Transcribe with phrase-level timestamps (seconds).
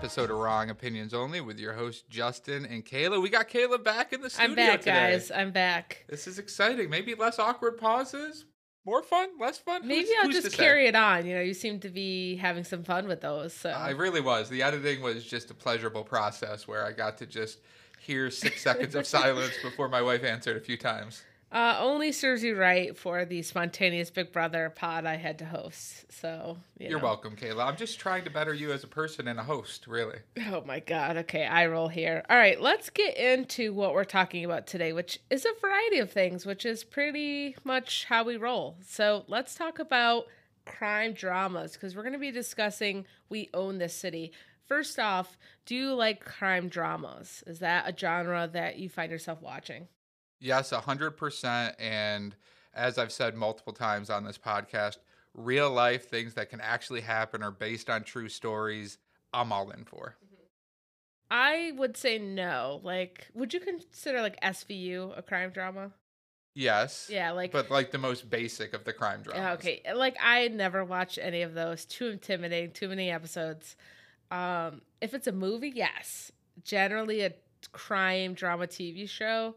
[0.00, 3.20] welcome to another episode of Wrong Opinions Only with your host Justin and Kayla.
[3.20, 4.92] We got Kayla back in the studio I'm back, today.
[4.92, 5.30] guys.
[5.30, 6.04] I'm back.
[6.08, 6.88] This is exciting.
[6.90, 8.44] Maybe less awkward pauses,
[8.84, 9.86] more fun, less fun.
[9.86, 10.62] Maybe Who's- I'll who's just to say?
[10.62, 11.26] carry it on.
[11.26, 13.52] You know, you seem to be having some fun with those.
[13.52, 14.48] So I really was.
[14.48, 17.58] The editing was just a pleasurable process where I got to just
[18.00, 21.22] hear six seconds of silence before my wife answered a few times.
[21.50, 26.04] Uh, only serves you right for the spontaneous Big Brother pod I had to host.
[26.12, 27.04] So you You're know.
[27.04, 27.66] welcome, Kayla.
[27.66, 30.18] I'm just trying to better you as a person and a host, really.
[30.50, 31.16] Oh my God.
[31.18, 32.24] Okay, I roll here.
[32.28, 36.12] All right, let's get into what we're talking about today, which is a variety of
[36.12, 38.76] things, which is pretty much how we roll.
[38.86, 40.26] So let's talk about
[40.66, 44.32] crime dramas because we're going to be discussing We Own This City.
[44.66, 47.42] First off, do you like crime dramas?
[47.46, 49.88] Is that a genre that you find yourself watching?
[50.40, 51.74] Yes, 100%.
[51.78, 52.34] And
[52.74, 54.98] as I've said multiple times on this podcast,
[55.34, 58.98] real life things that can actually happen are based on true stories.
[59.32, 60.16] I'm all in for.
[61.30, 62.80] I would say no.
[62.82, 65.92] Like, would you consider like SVU a crime drama?
[66.54, 67.08] Yes.
[67.12, 69.60] Yeah, like But like the most basic of the crime dramas.
[69.60, 69.82] Okay.
[69.94, 71.84] Like I never watched any of those.
[71.84, 73.76] Too intimidating, too many episodes.
[74.30, 76.32] Um, if it's a movie, yes.
[76.64, 77.32] Generally a
[77.72, 79.54] crime drama TV show,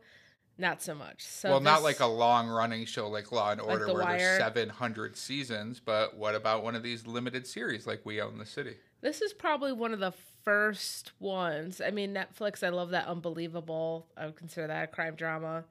[0.61, 1.23] not so much.
[1.25, 4.03] So well, not like a long running show like Law and Like Order The where
[4.03, 4.17] Wire.
[4.17, 8.45] there's 700 seasons, but what about one of these limited series like We Own the
[8.45, 8.75] City?
[9.01, 11.81] This is probably one of the first ones.
[11.81, 14.07] I mean, Netflix, I love that Unbelievable.
[14.15, 15.65] I would consider that a crime drama.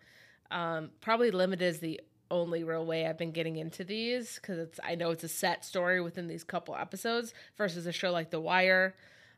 [0.50, 4.80] Um, probably Limited is the only real way I've been getting into these because it's
[4.84, 8.40] I know it's a set story within these couple episodes versus a show like The
[8.40, 8.94] Wire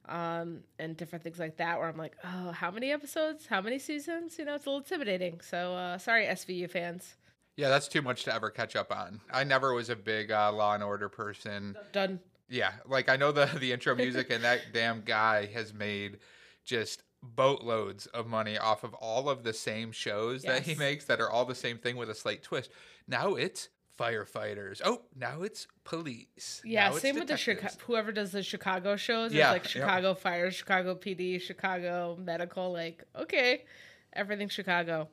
[0.08, 3.46] um, and different things like that where I'm like, oh, how many episodes?
[3.46, 4.38] How many seasons?
[4.38, 5.40] You know, it's a little intimidating.
[5.40, 7.16] So uh, sorry, SVU fans.
[7.56, 9.20] Yeah, that's too much to ever catch up on.
[9.30, 11.76] I never was a big uh, Law and Order person.
[11.92, 12.20] Done.
[12.48, 16.18] Yeah, like I know the the intro music, and that damn guy has made
[16.64, 21.20] just boatloads of money off of all of the same shows that he makes that
[21.20, 22.70] are all the same thing with a slight twist.
[23.06, 24.80] Now it's firefighters.
[24.84, 26.60] Oh, now it's police.
[26.64, 27.74] Yeah, Now same with the Chicago.
[27.86, 29.70] Whoever does the Chicago shows, Yeah, like yep.
[29.70, 32.72] Chicago Fire, Chicago PD, Chicago Medical.
[32.72, 33.64] Like, okay,
[34.12, 35.08] everything Chicago.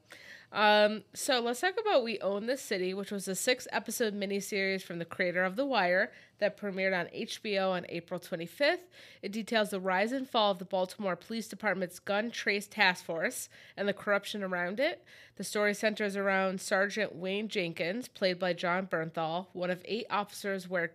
[0.51, 4.97] Um, so let's talk about We Own This City, which was a six-episode miniseries from
[4.97, 8.79] the creator of The Wire that premiered on HBO on April 25th.
[9.21, 13.47] It details the rise and fall of the Baltimore Police Department's Gun Trace Task Force
[13.77, 15.03] and the corruption around it.
[15.35, 20.67] The story centers around Sergeant Wayne Jenkins, played by Jon Bernthal, one of eight officers
[20.67, 20.91] where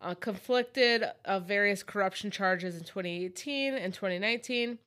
[0.00, 4.78] uh, conflicted of various corruption charges in 2018 and 2019.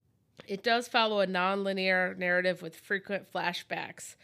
[0.47, 4.15] It does follow a non-linear narrative with frequent flashbacks.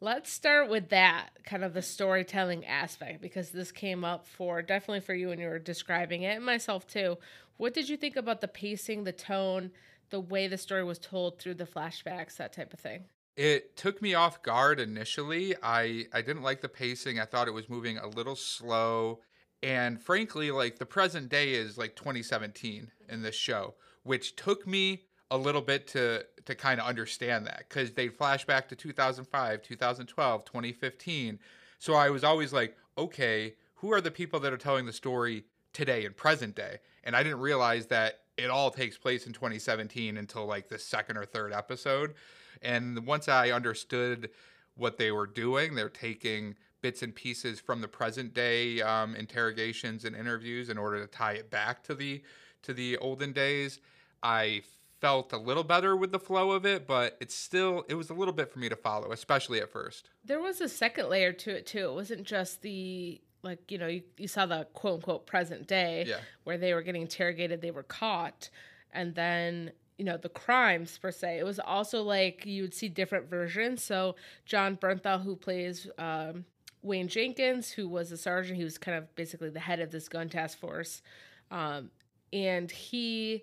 [0.00, 5.00] Let's start with that, kind of the storytelling aspect, because this came up for definitely
[5.00, 7.18] for you when you were describing it, and myself too.
[7.56, 9.70] What did you think about the pacing, the tone,
[10.10, 13.04] the way the story was told through the flashbacks, that type of thing?
[13.36, 15.54] It took me off guard initially.
[15.62, 17.18] I I didn't like the pacing.
[17.18, 19.20] I thought it was moving a little slow.
[19.62, 25.04] And frankly, like the present day is like 2017 in this show, which took me
[25.32, 29.62] a little bit to to kind of understand that cuz they flash back to 2005,
[29.62, 31.38] 2012, 2015.
[31.78, 35.44] So I was always like, okay, who are the people that are telling the story
[35.72, 36.78] today in present day?
[37.02, 41.16] And I didn't realize that it all takes place in 2017 until like the second
[41.16, 42.14] or third episode.
[42.60, 44.30] And once I understood
[44.76, 50.04] what they were doing, they're taking bits and pieces from the present day um, interrogations
[50.04, 52.22] and interviews in order to tie it back to the
[52.62, 53.80] to the olden days.
[54.22, 54.62] I
[55.02, 58.14] felt a little better with the flow of it, but it's still it was a
[58.14, 60.08] little bit for me to follow, especially at first.
[60.24, 61.90] There was a second layer to it too.
[61.90, 66.04] It wasn't just the like you know you, you saw the quote unquote present day
[66.06, 66.18] Yeah.
[66.44, 68.48] where they were getting interrogated, they were caught,
[68.92, 71.38] and then you know the crimes per se.
[71.40, 73.82] It was also like you would see different versions.
[73.82, 74.14] So
[74.46, 76.44] Jon Bernthal, who plays um,
[76.82, 80.08] Wayne Jenkins, who was a sergeant, he was kind of basically the head of this
[80.08, 81.02] gun task force,
[81.50, 81.90] um,
[82.32, 83.42] and he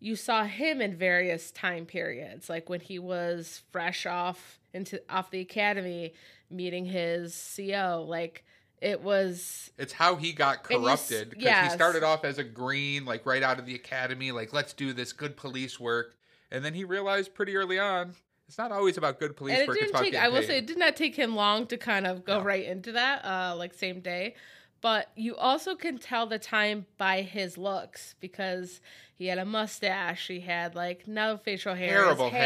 [0.00, 5.30] you saw him in various time periods like when he was fresh off into off
[5.30, 6.12] the academy
[6.50, 8.44] meeting his co like
[8.80, 11.72] it was It's how he got And you s- corrupted because yes.
[11.72, 14.92] he started off as a green, like right out of the academy, like let's do
[14.92, 16.14] this good police work,
[16.52, 18.14] and then he realized pretty early on
[18.46, 19.76] it's not always about good police and it work.
[19.78, 20.46] It's didn't about take i will paid.
[20.46, 22.44] say it did not take him long to kind of go No.
[22.44, 24.36] right into that uh like same day
[24.80, 28.80] but you also can tell the time by his looks because
[29.16, 32.40] he had a mustache he had like no facial hair terrible hair.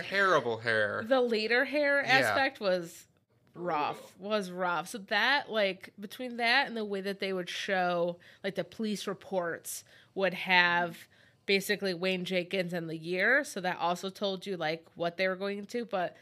[0.00, 1.04] hair terrible hair.
[1.08, 2.18] the later hair Yeah.
[2.18, 3.06] aspect was
[3.54, 4.12] rough.
[4.20, 4.88] Was rough.
[4.88, 9.06] So that like between that and the way that they would show like the police
[9.06, 9.82] reports
[10.14, 10.96] would have
[11.46, 13.42] basically Wayne Jenkins and the year.
[13.42, 15.84] So that also told you like what they were going into.
[15.86, 16.14] But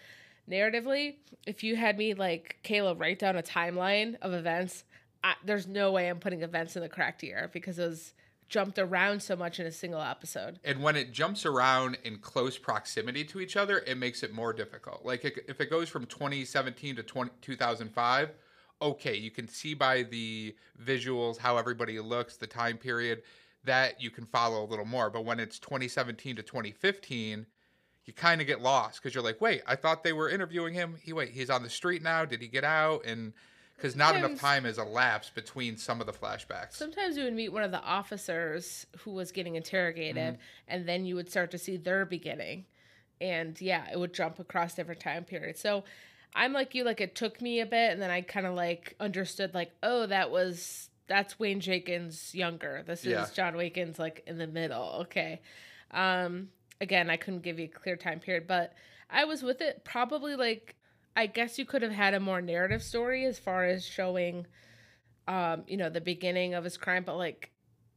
[0.48, 1.16] narratively,
[1.46, 4.84] if you had me like Kayla write down a timeline of events,
[5.22, 8.12] I, there's no way I'm putting events in the correct year because it was
[8.48, 10.60] jumped around so much in a single episode.
[10.64, 14.52] And when it jumps around in close proximity to each other, it makes it more
[14.52, 15.04] difficult.
[15.04, 18.30] Like if it goes from 2017 to 20, 2005,
[18.82, 23.22] okay, you can see by the visuals how everybody looks, the time period,
[23.64, 25.10] that you can follow a little more.
[25.10, 27.46] But when it's 2017 to 2015,
[28.04, 30.96] you kind of get lost because you're like, wait, I thought they were interviewing him.
[31.02, 32.24] He wait, he's on the street now.
[32.24, 33.04] Did he get out?
[33.04, 33.32] And
[33.76, 36.72] because not enough time has elapsed between some of the flashbacks.
[36.72, 40.42] Sometimes you would meet one of the officers who was getting interrogated, mm-hmm.
[40.68, 42.64] and then you would start to see their beginning.
[43.20, 45.60] And yeah, it would jump across different time periods.
[45.60, 45.84] So
[46.34, 48.94] I'm like you, like it took me a bit, and then I kind of like
[49.00, 52.82] understood, like, oh, that was that's Wayne Jenkins younger.
[52.86, 53.26] This is yeah.
[53.32, 55.00] John Wakins like in the middle.
[55.02, 55.40] Okay.
[55.92, 56.48] Um,
[56.80, 58.72] again, I couldn't give you a clear time period, but
[59.10, 60.74] I was with it probably like
[61.16, 64.46] I guess you could have had a more narrative story as far as showing,
[65.26, 67.50] um, you know, the beginning of his crime, but like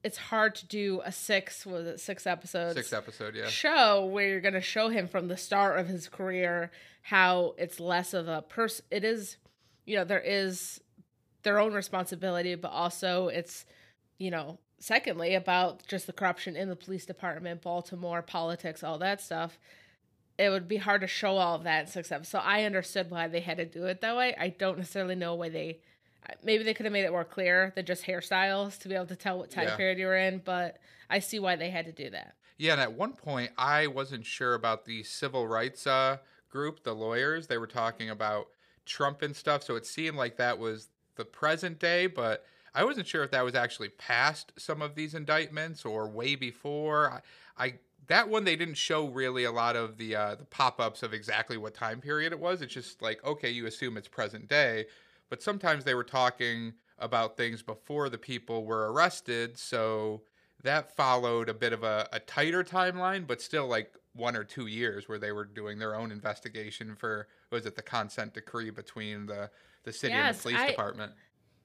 [0.04, 3.48] it's hard to do a six was it six episodes six episode yeah.
[3.48, 6.72] show where you're going to show him from the start of his career
[7.02, 9.38] how it's less of a person it is
[9.86, 10.80] you know there is
[11.44, 13.66] their own responsibility but also it's
[14.18, 19.22] you know secondly about just the corruption in the police department baltimore politics all that
[19.22, 19.60] stuff
[20.40, 22.30] it would be hard to show all of that in six episodes.
[22.30, 24.34] So I understood why they had to do it that way.
[24.40, 25.80] I don't necessarily know why they.
[26.44, 29.16] Maybe they could have made it more clear than just hairstyles to be able to
[29.16, 29.76] tell what time yeah.
[29.76, 30.78] period you were in, but
[31.10, 32.36] I see why they had to do that.
[32.58, 36.18] Yeah, and at one point I wasn't sure about the civil rights uh,
[36.50, 37.48] group, the lawyers.
[37.48, 38.48] They were talking about
[38.86, 43.08] Trump and stuff, so it seemed like that was the present day, but I wasn't
[43.08, 47.22] sure if that was actually past some of these indictments or way before.
[47.58, 47.74] I, I
[48.10, 51.58] that one they didn't show really a lot of the uh, the pop-ups of exactly
[51.58, 52.62] what time period it was.
[52.62, 54.86] It's just like okay, you assume it's present day,
[55.30, 60.24] but sometimes they were talking about things before the people were arrested, so
[60.64, 64.68] that followed a bit of a, a tighter timeline, but still like one or two
[64.68, 69.26] years where they were doing their own investigation for was it the consent decree between
[69.26, 69.50] the
[69.84, 71.14] the city yes, and the police I, department.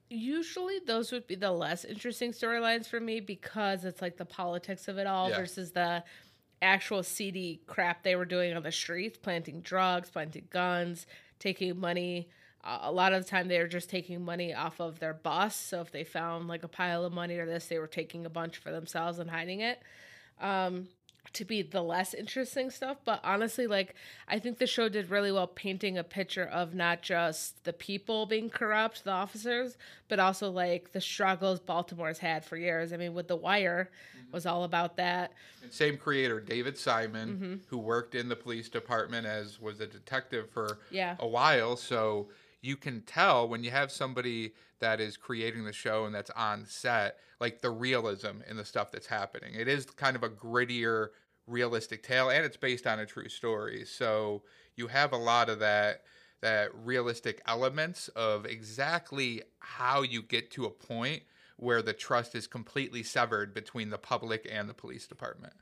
[0.09, 4.87] Usually those would be the less interesting storylines for me because it's like the politics
[4.87, 5.37] of it all yeah.
[5.37, 6.03] versus the
[6.61, 11.05] actual seedy crap they were doing on the streets, planting drugs, planting guns,
[11.39, 12.29] taking money.
[12.63, 15.55] Uh, a lot of the time, they were just taking money off of their bus.
[15.55, 18.29] So if they found like a pile of money or this, they were taking a
[18.29, 19.81] bunch for themselves and hiding it.
[20.41, 20.87] Um,
[21.33, 22.97] to be the less interesting stuff.
[23.05, 23.95] But honestly, like
[24.27, 28.25] I think the show did really well painting a picture of not just the people
[28.25, 29.77] being corrupt, the officers,
[30.07, 32.93] but also like the struggles Baltimore's had for years.
[32.93, 34.31] I mean, with The Wire mm-hmm.
[34.31, 35.31] was all about that.
[35.63, 37.55] And same creator, David Simon, mm-hmm.
[37.67, 41.15] who worked in the police department as was a detective for yeah.
[41.19, 41.75] a while.
[41.75, 42.27] So
[42.61, 46.65] you can tell when you have somebody that is creating the show and that's on
[46.65, 49.53] set, like the realism in the stuff that's happening.
[49.55, 51.09] It is kind of a grittier,
[51.47, 53.85] realistic tale, and it's based on a true story.
[53.85, 54.43] So
[54.75, 56.03] you have a lot of that
[56.41, 61.23] that realistic elements of exactly how you get to a point
[61.57, 65.53] where the trust is completely severed between the public and the police department.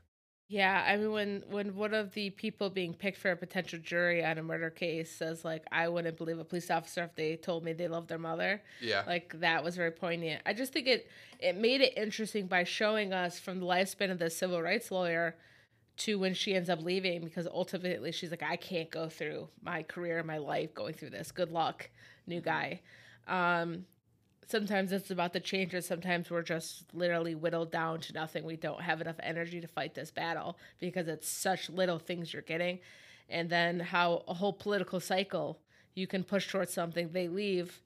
[0.46, 4.22] Yeah, I mean when when one of the people being picked for a potential jury
[4.22, 7.64] on a murder case says like I wouldn't believe a police officer if they told
[7.64, 8.62] me they loved their mother.
[8.78, 9.04] Yeah.
[9.06, 10.42] Like that was very poignant.
[10.44, 11.08] I just think it
[11.38, 15.34] it made it interesting by showing us from the lifespan of the civil rights lawyer
[15.96, 19.82] to when she ends up leaving because ultimately she's like I can't go through my
[19.82, 21.32] career and my life going through this.
[21.32, 21.88] Good luck,
[22.26, 22.82] new guy.
[23.26, 23.86] Um
[24.46, 28.44] sometimes it's about the changes sometimes we're just literally whittled down to nothing.
[28.44, 32.42] We don't have enough energy to fight this battle because it's such little things you're
[32.42, 32.80] getting.
[33.28, 35.58] And then how a whole political cycle
[35.94, 37.80] you can push towards something they leave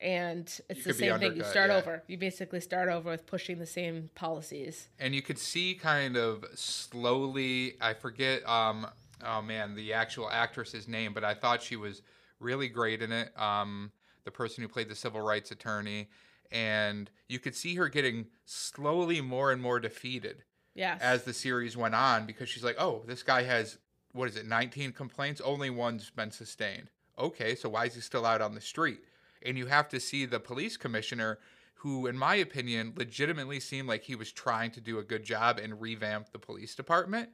[0.00, 1.36] and it's you the same thing.
[1.36, 1.76] You start yeah.
[1.76, 2.02] over.
[2.06, 4.88] You basically start over with pushing the same policies.
[4.98, 8.86] And you could see kind of slowly i forget um
[9.24, 12.02] oh man the actual actress's name but i thought she was
[12.40, 13.32] really great in it.
[13.38, 13.90] Um
[14.28, 16.10] the person who played the civil rights attorney,
[16.52, 20.44] and you could see her getting slowly more and more defeated.
[20.74, 21.00] Yes.
[21.00, 23.78] As the series went on, because she's like, oh, this guy has
[24.12, 25.40] what is it, 19 complaints?
[25.40, 26.90] Only one's been sustained.
[27.18, 29.00] Okay, so why is he still out on the street?
[29.42, 31.38] And you have to see the police commissioner,
[31.74, 35.58] who, in my opinion, legitimately seemed like he was trying to do a good job
[35.58, 37.30] and revamp the police department,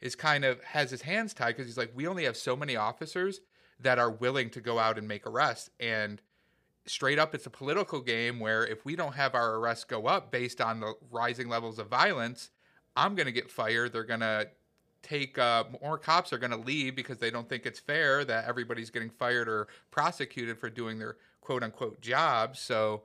[0.00, 2.76] is kind of has his hands tied because he's like, we only have so many
[2.76, 3.40] officers
[3.80, 5.70] that are willing to go out and make arrests.
[5.80, 6.20] And
[6.86, 10.30] straight up, it's a political game where if we don't have our arrests go up
[10.30, 12.50] based on the rising levels of violence,
[12.96, 13.92] I'm going to get fired.
[13.92, 14.48] They're going to
[15.02, 18.46] take uh, more cops are going to leave because they don't think it's fair that
[18.46, 22.58] everybody's getting fired or prosecuted for doing their quote unquote jobs.
[22.58, 23.02] So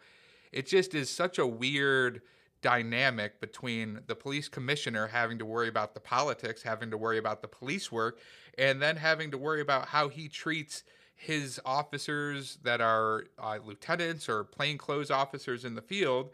[0.51, 2.21] it just is such a weird
[2.61, 7.41] dynamic between the police commissioner having to worry about the politics, having to worry about
[7.41, 8.19] the police work,
[8.57, 10.83] and then having to worry about how he treats
[11.15, 16.31] his officers that are uh, lieutenants or plainclothes officers in the field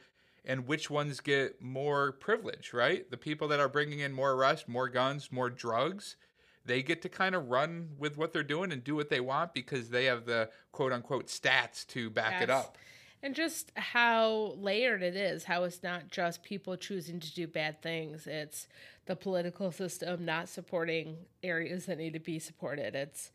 [0.48, 3.10] and which ones get more privilege, right?
[3.10, 6.18] The people that are bringing in more arrests, more guns, more drugs,
[6.66, 9.54] they get to kind of run with what they're doing and do what they want
[9.54, 12.44] because they have the quote unquote stats to back yes.
[12.44, 12.78] it up.
[13.26, 17.82] And just how layered it is, how it's not just people choosing to do bad
[17.82, 18.68] things, it's
[19.08, 22.94] the political system not supporting areas that need to be supported.
[22.94, 23.32] It's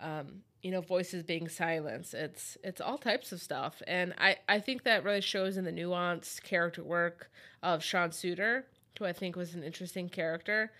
[0.00, 2.14] um, you know voices being silenced.
[2.14, 3.82] It's it's all types of stuff.
[3.88, 7.28] And i i think that really shows in the nuanced character work
[7.60, 8.62] of sean suiter
[8.96, 10.70] who i think was an interesting character.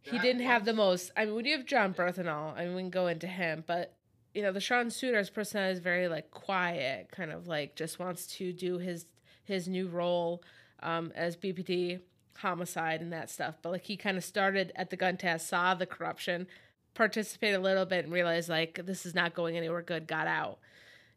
[0.00, 2.82] He didn't have the most i mean we do have jon bernthal i mean we
[2.82, 3.95] can go into him but
[4.36, 8.26] you know the sean suiter's personality is very like quiet kind of like just wants
[8.26, 9.06] to do his
[9.44, 10.42] his new role
[10.82, 12.00] um, as bpd
[12.38, 13.56] homicide and that stuff.
[13.62, 16.46] But like he kind of started at the gun test saw the corruption
[16.94, 20.58] participate a little bit and realize like this is not going anywhere good got out.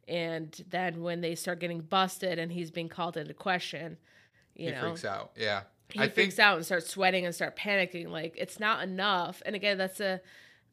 [0.07, 3.97] And then when they start getting busted and he's being called into question
[4.55, 5.61] you he know freaks out yeah.
[5.89, 6.45] he I freaks think...
[6.45, 9.41] out and starts sweating and start panicking like it's not enough.
[9.45, 10.21] And again that's a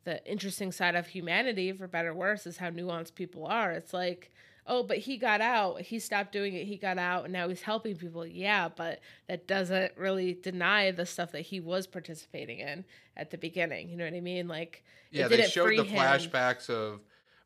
[0.07, 3.93] the interesting side of humanity for better or worse is how nuanced people are it's
[3.93, 4.31] like
[4.67, 5.81] oh, but he got out.
[5.81, 6.67] He stopped doing it.
[6.67, 8.27] He got out, and now he's helping people.
[8.27, 12.85] Yeah, but that doesn't really deny the stuff that he was participating in
[13.17, 13.89] at the beginning.
[13.89, 14.49] You know what I mean?
[14.49, 15.99] Like, yeah, they showed the him.
[15.99, 17.01] flashbacks of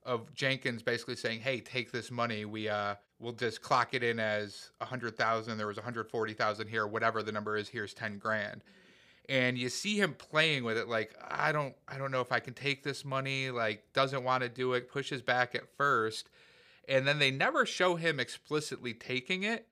[0.04, 2.44] of Jenkins basically saying, "Hey, take this money.
[2.44, 5.58] We uh, we'll just clock it in as a hundred thousand.
[5.58, 6.86] There was a hundred forty thousand here.
[6.86, 8.62] Whatever the number is, here's ten grand."
[9.30, 12.40] And you see him playing with it like i don't i don't know if i
[12.40, 16.28] can take this money like doesn't want to do it pushes back at first
[16.88, 19.66] and then they never show him explicitly taking it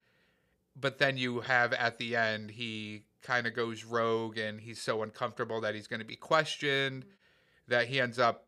[0.80, 5.02] but then you have at the end he kind of goes rogue and he's so
[5.02, 7.72] uncomfortable that he's going to be questioned mm-hmm.
[7.72, 8.44] that he ends up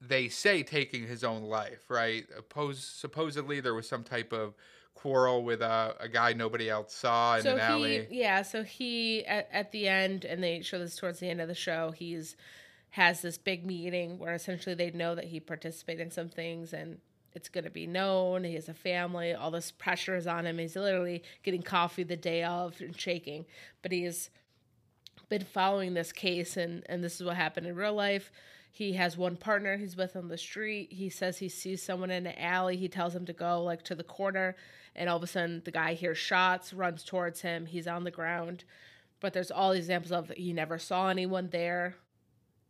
[0.00, 2.26] they say taking his own life right?
[2.36, 4.54] Oppose, supposedly there was some type of
[4.96, 8.64] quarrel with a, a guy nobody else saw in so an he, alley yeah so
[8.64, 11.92] he at, at the end and they show this towards the end of the show
[11.92, 12.34] he's
[12.90, 16.98] has this big meeting where essentially they know that he participated in some things and
[17.36, 18.44] it's going to be known.
[18.44, 19.34] He has a family.
[19.34, 20.56] All this pressure is on him.
[20.56, 23.44] He's literally getting coffee the day of and shaking.
[23.82, 24.30] But he's
[25.28, 28.32] been following this case, and, and this is what happened in real life.
[28.76, 30.92] He has one partner he's with on the street.
[30.92, 32.76] He says he sees someone in an alley.
[32.76, 34.54] He tells him to go like to the corner,
[34.94, 37.64] and all of a sudden the guy hears shots, runs towards him.
[37.64, 38.64] He's on the ground,
[39.18, 41.94] but there's all these examples of he never saw anyone there.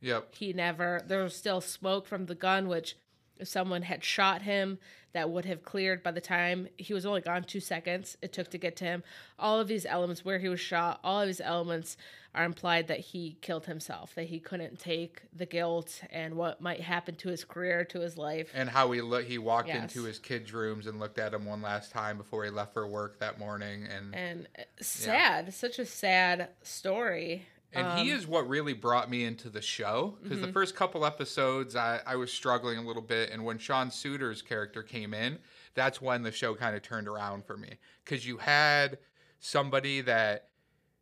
[0.01, 0.37] Yep.
[0.37, 1.03] He never.
[1.05, 2.95] There was still smoke from the gun, which
[3.39, 4.79] if someone had shot him,
[5.17, 8.51] that would have cleared by the time he was only gone two seconds it took
[8.51, 9.03] to get to him.
[9.39, 11.97] All of these elements, where he was shot, all of these elements
[12.35, 16.83] are implied that he killed himself, that he couldn't take the guilt and what might
[16.83, 18.51] happen to his career, to his life.
[18.55, 19.81] And how he lo- he walked yes.
[19.81, 22.87] into his kids' rooms and looked at them one last time before he left for
[22.87, 23.87] work that morning.
[23.87, 25.51] And and uh, sad, yeah.
[25.51, 27.47] such a sad story.
[27.73, 30.47] And um, he is what really brought me into the show because mm-hmm.
[30.47, 33.31] the first couple episodes I, I was struggling a little bit.
[33.31, 35.39] And when Sean Suiter's character came in,
[35.75, 38.99] that's when the show kind of turned around for me because you had
[39.41, 40.49] somebody that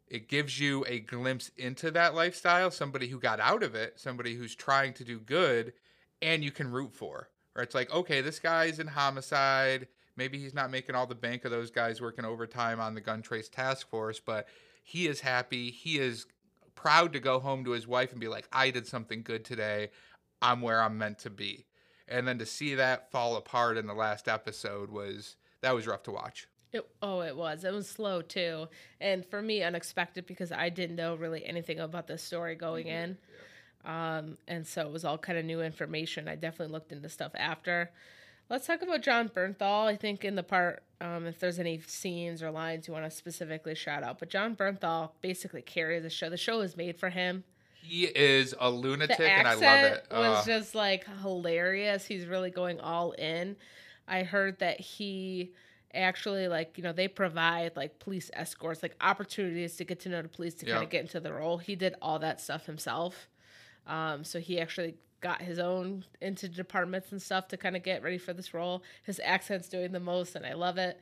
[0.08, 4.34] it gives you a glimpse into that lifestyle, somebody who got out of it, somebody
[4.34, 5.72] who's trying to do good,
[6.20, 7.28] and you can root for.
[7.56, 9.88] Or it's like, okay, this guy's in homicide.
[10.16, 13.22] Maybe he's not making all the bank of those guys working overtime on the gun
[13.22, 14.46] trace task force, but
[14.82, 15.70] he is happy.
[15.70, 16.26] He is
[16.84, 19.88] proud to go home to his wife and be like, I did something good today.
[20.42, 21.64] I'm where I'm meant to be.
[22.06, 26.02] And then to see that fall apart in the last episode was that was rough
[26.02, 26.46] to watch.
[26.74, 27.64] It, oh, it was.
[27.64, 28.66] It was slow too,
[29.00, 33.12] and for me, unexpected because I didn't know really anything about the story going mm-hmm.
[33.12, 33.18] in,
[33.84, 34.18] yeah.
[34.18, 36.26] um, and so it was all kind of new information.
[36.26, 37.92] I definitely looked into stuff after.
[38.50, 39.86] Let's talk about Jon Bernthal.
[39.86, 43.10] I think in the part, um, if there's any scenes or lines you want to
[43.10, 46.28] specifically shout out, but Jon Bernthal basically carries the show.
[46.28, 47.44] The show is made for him.
[47.82, 50.06] He is a lunatic, and I love it.
[50.10, 52.06] Was just like hilarious.
[52.06, 53.56] He's really going all in.
[54.08, 55.52] I heard that he
[55.94, 60.22] actually like you know they provide like police escorts like opportunities to get to know
[60.22, 60.74] the police to yep.
[60.74, 63.28] kind of get into the role he did all that stuff himself
[63.86, 68.02] Um, so he actually got his own into departments and stuff to kind of get
[68.02, 68.82] ready for this role.
[69.02, 71.00] His accent's doing the most, and I love it.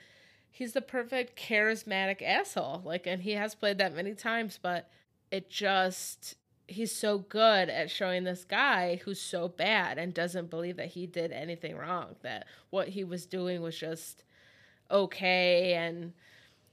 [0.50, 2.82] He's the perfect charismatic asshole.
[2.84, 4.88] Like, and he has played that many times, but
[5.30, 6.36] it just
[6.68, 11.06] he's so good at showing this guy who's so bad and doesn't believe that he
[11.06, 12.16] did anything wrong.
[12.22, 14.24] That what he was doing was just
[14.90, 16.12] okay and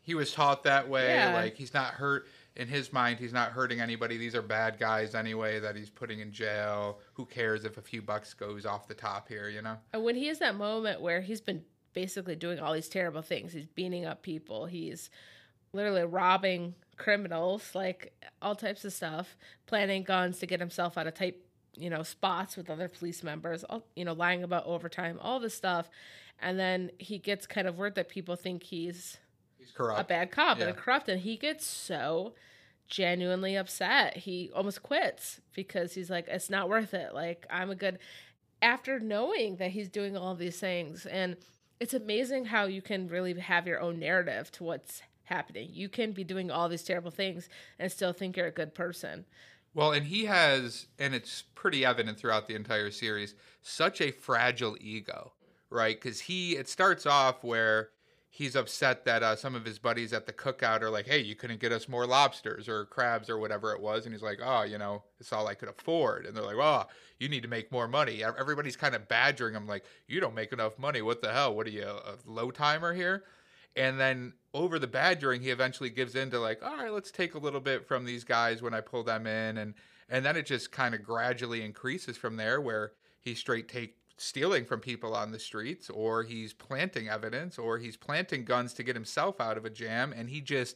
[0.02, 1.08] he was taught that way.
[1.08, 1.34] Yeah.
[1.34, 2.28] Like he's not hurt
[2.60, 3.18] in his mind.
[3.18, 4.18] He's not hurting anybody.
[4.18, 7.00] These are bad guys anyway that he's putting in jail.
[7.14, 9.48] Who cares if a few bucks goes off the top here?
[9.50, 9.78] You know.
[9.94, 11.64] And when he has that moment where he's been
[11.94, 15.10] basically doing all these terrible things, he's beating up people, he's
[15.72, 21.14] literally robbing criminals, like all types of stuff, planting guns to get himself out of
[21.14, 21.38] tight,
[21.78, 25.56] you know, spots with other police members, all, you know, lying about overtime, all this
[25.56, 25.90] stuff.
[26.42, 29.18] And then he gets kind of word that people think he's
[29.58, 30.02] He's corrupt.
[30.02, 32.34] a bad cop and a corrupt, and he gets so
[32.90, 34.18] genuinely upset.
[34.18, 37.14] He almost quits because he's like, it's not worth it.
[37.14, 38.00] Like, I'm a good.
[38.62, 41.38] After knowing that he's doing all these things, and
[41.80, 45.70] it's amazing how you can really have your own narrative to what's happening.
[45.72, 49.26] You can be doing all these terrible things and still think you're a good person.
[49.74, 54.76] Well, and he has, and it's pretty evident throughout the entire series, such a fragile
[54.82, 55.34] ego,
[55.70, 55.96] right?
[55.96, 57.90] Because he, it starts off where
[58.30, 61.36] he's upset that uh, some of his buddies at the cookout are like, hey, you
[61.36, 64.06] couldn't get us more lobsters or crabs or whatever it was.
[64.06, 66.26] And he's like, oh, you know, it's all I could afford.
[66.26, 66.86] And they're like, oh,
[67.20, 68.24] you need to make more money.
[68.24, 71.02] Everybody's kind of badgering him, like, you don't make enough money.
[71.02, 71.56] What the hell?
[71.56, 73.24] What are you, a low timer here?
[73.76, 77.36] And then over the badgering, he eventually gives in to like, all right, let's take
[77.36, 79.74] a little bit from these guys when I pull them in, and
[80.10, 84.66] and then it just kind of gradually increases from there, where he straight take stealing
[84.66, 88.96] from people on the streets, or he's planting evidence, or he's planting guns to get
[88.96, 90.76] himself out of a jam, and he just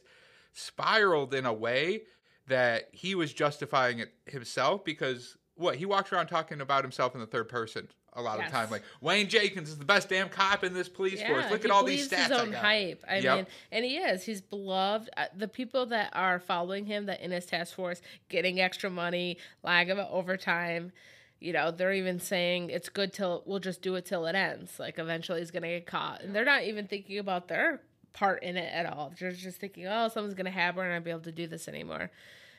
[0.52, 2.02] spiraled in a way
[2.46, 7.20] that he was justifying it himself because what he walks around talking about himself in
[7.20, 8.46] the third person a lot Yes.
[8.46, 11.50] of time, like Wayne Jenkins is the best damn cop in this police force.
[11.50, 12.28] Look at all these stats.
[12.28, 12.60] His I own got.
[12.64, 13.04] hype.
[13.08, 13.36] I Yep.
[13.36, 14.22] mean, and he is.
[14.22, 15.10] He's beloved.
[15.16, 19.38] Uh, The people that are following him, that in his task force, getting extra money,
[19.64, 20.92] lying about overtime.
[21.44, 24.78] You know, they're even saying it's good till we'll just do it till it ends.
[24.78, 28.56] Like eventually he's gonna get caught, and they're not even thinking about their part in
[28.56, 29.12] it at all.
[29.18, 32.10] They're just thinking, oh, something's gonna happen, and I'll be able to do this anymore.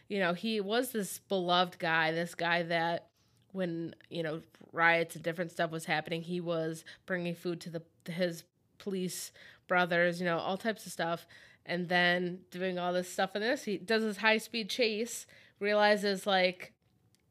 [0.07, 3.07] You know, he was this beloved guy, this guy that
[3.55, 7.81] when you know riots and different stuff was happening he was bringing food to the
[8.11, 8.43] his
[8.77, 9.31] police
[9.67, 11.25] brothers you know all types of stuff
[11.65, 15.25] and then doing all this stuff in this he does his high speed chase
[15.59, 16.73] realizes like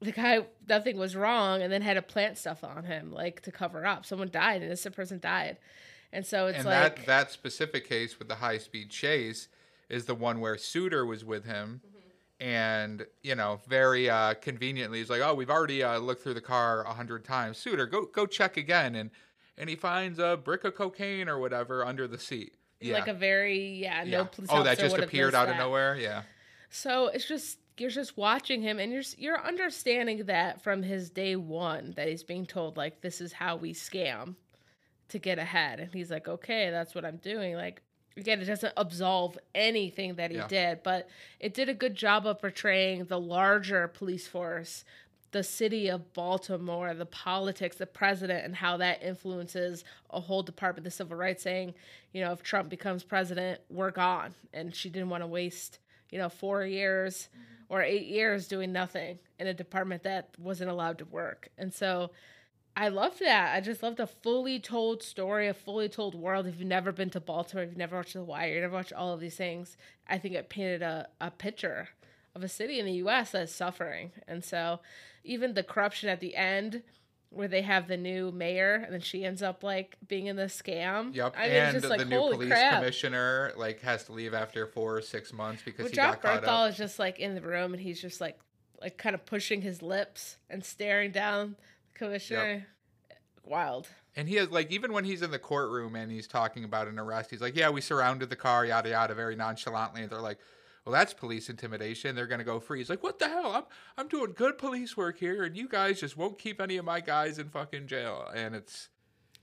[0.00, 3.50] the guy nothing was wrong and then had to plant stuff on him like to
[3.50, 5.56] cover up someone died an innocent person died
[6.12, 9.48] and so it's and like that that specific case with the high speed chase
[9.88, 12.48] is the one where Suiter was with him, Mm-hmm.
[12.48, 16.40] and you know very uh, conveniently he's like, "Oh, we've already uh, looked through the
[16.40, 17.58] car a hundred times.
[17.58, 19.10] Suiter, go go check again." And
[19.56, 22.54] and he finds a brick of cocaine or whatever under the seat.
[22.80, 22.94] Yeah.
[22.94, 24.24] like a very yeah no yeah.
[24.24, 25.96] police oh, that just appeared out of nowhere.
[25.96, 26.22] Yeah.
[26.70, 31.36] So it's just you're just watching him and you're you're understanding that from his day
[31.36, 34.34] one that he's being told like this is how we scam
[35.08, 37.82] to get ahead and he's like okay that's what I'm doing like
[38.16, 40.46] again it doesn't absolve anything that he Yeah.
[40.46, 41.08] did but
[41.40, 44.84] it did a good job of portraying the larger police force
[45.32, 50.84] the city of Baltimore, the politics, the president, and how that influences a whole department,
[50.84, 51.74] the civil rights, saying,
[52.12, 54.32] you know, if Trump becomes president, we're gone.
[54.52, 57.30] And she didn't want to waste, you know, four years
[57.68, 61.48] or eight years doing nothing in a department that wasn't allowed to work.
[61.58, 62.10] And so
[62.76, 63.54] I loved that.
[63.54, 66.46] I just loved a fully told story, a fully told world.
[66.46, 68.92] If you've never been to Baltimore, if you've never watched The Wire, you've never watched
[68.92, 69.76] all of these things,
[70.08, 71.88] I think it painted a, a picture
[72.34, 74.10] of a city in the US that's suffering.
[74.26, 74.80] And so
[75.22, 76.82] even the corruption at the end
[77.34, 80.44] where they have the new mayor and then she ends up like being in the
[80.44, 81.14] scam.
[81.14, 81.34] Yep.
[81.36, 82.74] I mean, and just like, the new police crap.
[82.80, 86.22] commissioner like has to leave after four or six months because Well, he John got
[86.22, 86.70] caught up.
[86.70, 88.38] is just like in the room and he's just like
[88.80, 91.56] like kind of pushing his lips and staring down
[91.92, 92.66] the commissioner.
[93.44, 93.88] Wild.
[94.16, 96.98] And he has like even when he's in the courtroom and he's talking about an
[96.98, 100.02] arrest, he's like, "Yeah, we surrounded the car, yada yada," very nonchalantly.
[100.02, 100.38] And they're like,
[100.84, 102.14] "Well, that's police intimidation.
[102.14, 103.52] They're gonna go free." He's like, "What the hell?
[103.52, 103.64] I'm
[103.96, 107.00] I'm doing good police work here, and you guys just won't keep any of my
[107.00, 108.88] guys in fucking jail." And it's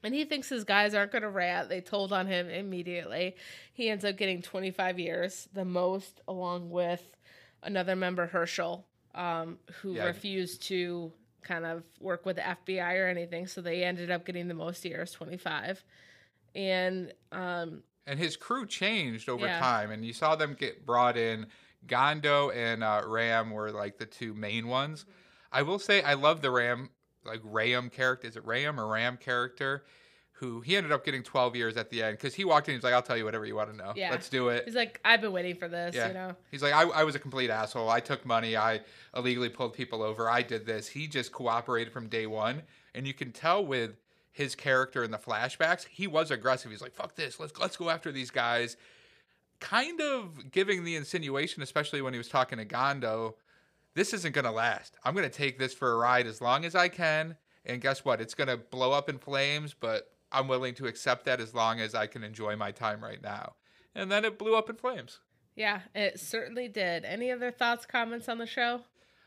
[0.03, 1.69] And he thinks his guys aren't going to rat.
[1.69, 3.35] They told on him immediately.
[3.71, 7.15] He ends up getting 25 years, the most, along with
[7.61, 10.05] another member, Hersl, um, who Yeah.
[10.05, 13.45] refused to kind of work with the FBI or anything.
[13.45, 15.83] So they ended up getting the most years, 25.
[16.55, 19.59] And um, and his crew changed over Yeah.
[19.59, 21.47] time, and you saw them get brought in.
[21.87, 25.05] Gondo and uh, Ram were like the two main ones.
[25.51, 26.89] I will say I love the Ram
[27.25, 28.27] like Ram character.
[28.27, 29.83] Is it Ram or Ram character?
[30.33, 32.73] Who he ended up getting 12 years at the end because he walked in.
[32.75, 33.93] He's like, "I'll tell you whatever you want to know.
[33.95, 34.09] Yeah.
[34.09, 36.07] Let's do it." He's like, I've been waiting for this, Yeah.
[36.07, 36.35] you know.
[36.49, 37.89] He's like, I, I was a complete asshole.
[37.89, 38.57] I took money.
[38.57, 38.81] I
[39.15, 40.27] illegally pulled people over.
[40.29, 40.87] I did this.
[40.87, 42.63] He just cooperated from day one.
[42.95, 44.00] And you can tell with
[44.31, 46.71] his character in the flashbacks, he was aggressive.
[46.71, 47.39] He's like, fuck this.
[47.39, 48.77] Let's let's go after these guys.
[49.59, 53.35] Kind of giving the insinuation, especially when he was talking to Gondo,
[53.93, 54.95] this isn't gonna last.
[55.03, 57.35] I'm gonna take this for a ride as long as I can.
[57.65, 58.21] And guess what?
[58.21, 61.93] It's gonna blow up in flames, but I'm willing to accept that as long as
[61.93, 63.53] I can enjoy my time right now.
[63.93, 65.19] And then it blew up in flames.
[65.55, 67.03] Yeah, it certainly did.
[67.03, 68.81] Any other thoughts, comments on the show?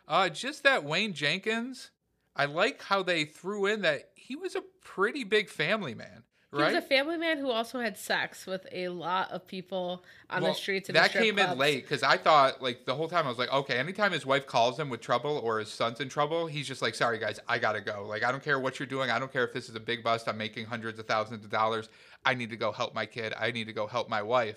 [0.09, 1.91] Uh, just that Wayne Jenkins,
[2.37, 6.59] I like how they threw in that he was a pretty big family man, He
[6.61, 6.75] right?
[6.75, 10.53] was a family man who also had sex with a lot of people on Well,
[10.53, 13.27] the streets and that the came in late because I thought like the whole time
[13.27, 16.09] I was like, okay, anytime his wife calls him with trouble or his son's in
[16.09, 18.07] trouble, he's just like, sorry guys, I gotta go.
[18.09, 19.11] Like I don't care what you're doing.
[19.11, 20.29] I don't care if this is a big bust.
[20.29, 21.89] I'm making hundreds of thousands of dollars.
[22.25, 23.35] I need to go help my kid.
[23.39, 24.57] I need to go help my wife.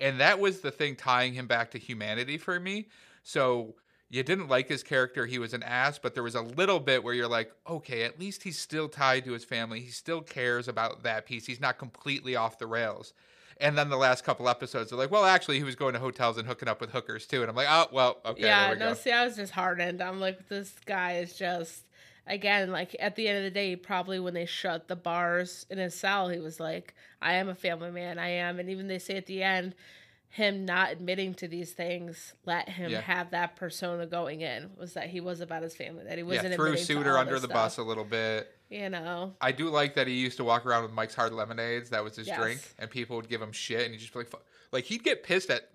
[0.00, 2.88] And that was the thing tying him back to humanity for me.
[3.22, 3.74] So
[4.10, 5.26] you didn't like his character.
[5.26, 8.18] He was an ass, but there was a little bit where you're like, okay, at
[8.18, 9.80] least he's still tied to his family.
[9.80, 11.46] He still cares about that piece.
[11.46, 13.12] He's not completely off the rails.
[13.60, 16.38] And then the last couple episodes are like, well, actually, he was going to hotels
[16.38, 17.42] and hooking up with hookers too.
[17.42, 18.94] And I'm like, oh, well, okay, yeah, we no, go.
[18.94, 20.00] see, I was just hardened.
[20.00, 21.84] I'm like, this guy is just,
[22.26, 25.78] again, like at the end of the day, probably when they shut the bars in
[25.78, 28.18] his cell, he was like, I am a family man.
[28.18, 28.60] I am.
[28.60, 29.74] And even they say at the end,
[30.30, 33.00] him not admitting to these things let him Yeah.
[33.00, 36.54] have that persona going in was that he was about his family that he wasn't
[36.54, 38.54] threw admitting to Suiter under the stuff, bus a little bit.
[38.68, 41.90] you know I do like that he used to walk around with Mike's Hard Lemonades.
[41.90, 42.38] That was his Yes.
[42.38, 45.02] drink, and people would give him shit, and he'd just be like, "Fuck." like he'd
[45.02, 45.70] get pissed at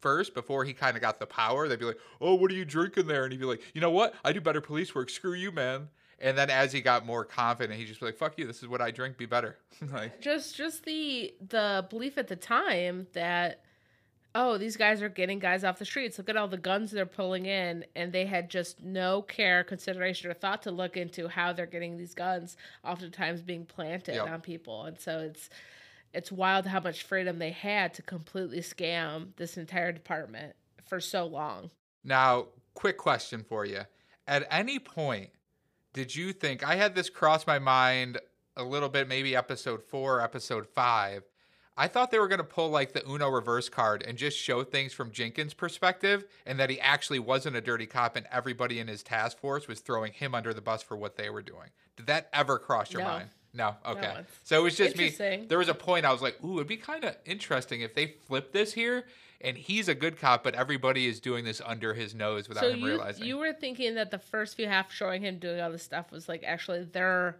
[0.00, 1.68] first before he kind of got the power.
[1.68, 3.92] They'd be like, "Oh, what are you drinking there?" And he'd be like, "You know
[3.92, 4.14] what?
[4.24, 5.10] I do better police work.
[5.10, 5.88] Screw you, man."
[6.18, 8.46] And then as he got more confident, he'd just be like, "Fuck you.
[8.48, 9.16] This is what I drink.
[9.16, 9.58] Be better."
[9.92, 13.62] like, just just the the belief at the time that
[14.34, 17.04] oh these guys are getting guys off the streets look at all the guns they're
[17.06, 21.52] pulling in and they had just no care consideration or thought to look into how
[21.52, 24.28] they're getting these guns oftentimes being planted Yep.
[24.30, 25.50] on people and so it's
[26.14, 30.54] it's wild how much freedom they had to completely scam this entire department
[30.86, 31.70] for so long
[32.04, 33.80] Now, quick question for you.
[34.26, 35.30] At any point,
[35.94, 38.18] did you think I had this cross my mind
[38.56, 41.22] a little bit, maybe episode four, episode five?
[41.76, 44.62] I thought they were going to pull like the Uno reverse card and just show
[44.62, 48.88] things from Jenkins' perspective and that he actually wasn't a dirty cop and everybody in
[48.88, 51.70] his task force was throwing him under the bus for what they were doing.
[51.96, 53.08] Did that ever cross your No.
[53.08, 53.28] mind?
[53.54, 53.76] No.
[53.86, 54.14] Okay.
[54.18, 55.10] it's so it was just me.
[55.48, 58.14] There was a point I was like, ooh, it'd be kind of interesting if they
[58.26, 59.04] flip this here
[59.42, 62.70] and he's a good cop, but everybody is doing this under his nose without so
[62.72, 63.24] him you realizing.
[63.26, 66.28] you were thinking that the first few half showing him doing all this stuff was
[66.28, 67.38] like actually their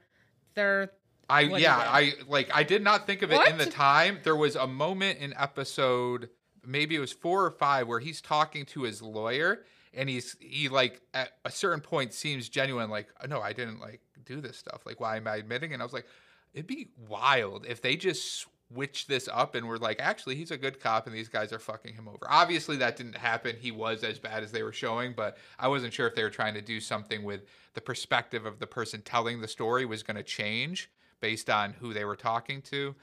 [0.54, 0.90] their
[1.28, 4.18] I what yeah, I like I did not think of it in the time.
[4.22, 6.28] There was a moment in episode
[6.64, 10.68] maybe it was 4 or 5 where he's talking to his lawyer and he's he
[10.68, 14.82] like at a certain point seems genuine like no, I didn't like do this stuff.
[14.86, 15.72] Like why am I admitting?
[15.72, 16.06] And I was like
[16.54, 20.56] it'd be wild if they just switch this up and were like actually he's a
[20.56, 22.26] good cop and these guys are fucking him over.
[22.28, 23.56] Obviously that didn't happen.
[23.58, 26.30] He was as bad as they were showing, but I wasn't sure if they were
[26.30, 27.42] trying to do something with
[27.74, 30.90] the perspective of the person telling the story was going to change
[31.22, 32.94] based on who they were talking to.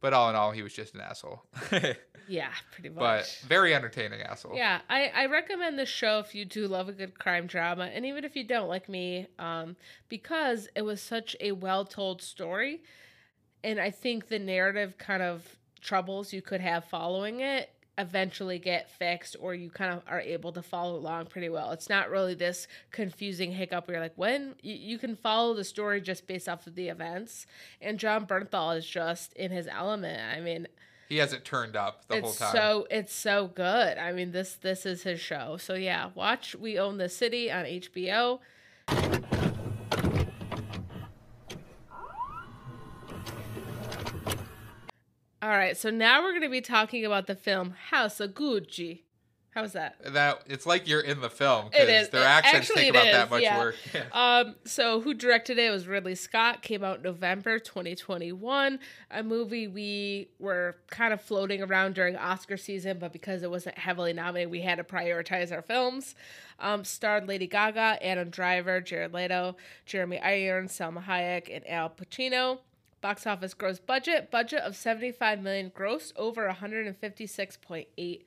[0.00, 1.42] But all in all, he was just an asshole.
[2.28, 4.54] yeah pretty much but very entertaining asshole.
[4.54, 8.06] Yeah, I, I recommend this show if you do love a good crime drama, and
[8.06, 9.76] even if you don't like me, um,
[10.08, 12.82] because it was such a well told story,
[13.64, 18.90] and I think the narrative kind of troubles you could have following it eventually get
[18.90, 21.72] fixed, or you kind of are able to follow along pretty well.
[21.72, 25.64] It's not really this confusing hiccup where you're like, when you, you can follow the
[25.64, 27.46] story just based off of the events,
[27.80, 30.20] and Jon Bernthal is just in his element.
[30.34, 30.68] I mean,
[31.08, 32.52] He has it turned up the whole it's time.
[32.54, 33.98] so it's so good.
[33.98, 35.58] I mean this this is his show.
[35.58, 38.40] So yeah, watch We Own the City on HBO.
[45.42, 49.00] All right, so now we're going to be talking about the film House of Gucci.
[49.50, 49.96] How's that?
[50.14, 52.08] that it's like you're in the film because is.
[52.10, 53.58] their accents actually take it about that much yeah.
[53.58, 53.74] work.
[54.12, 56.62] Um, so who directed it was Ridley Scott.
[56.62, 58.78] Came out November 2021.
[59.10, 63.76] A movie we were kind of floating around during Oscar season, but because it wasn't
[63.76, 66.14] heavily nominated, we had to prioritize our films.
[66.60, 72.60] Um, starred Lady Gaga, Adam Driver, Jared Leto, Jeremy Irons, Salma Hayek, and Al Pacino.
[73.02, 78.22] Box office gross budget budget of 75 million, gross over 156.8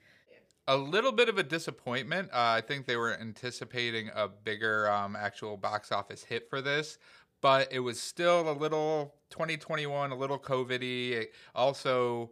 [0.67, 2.29] a little bit of a disappointment.
[2.31, 6.97] Uh, I think they were anticipating a bigger um, actual box office hit for this,
[7.41, 11.27] but it was still a little 2021, a little COVID-y.
[11.53, 12.31] Also,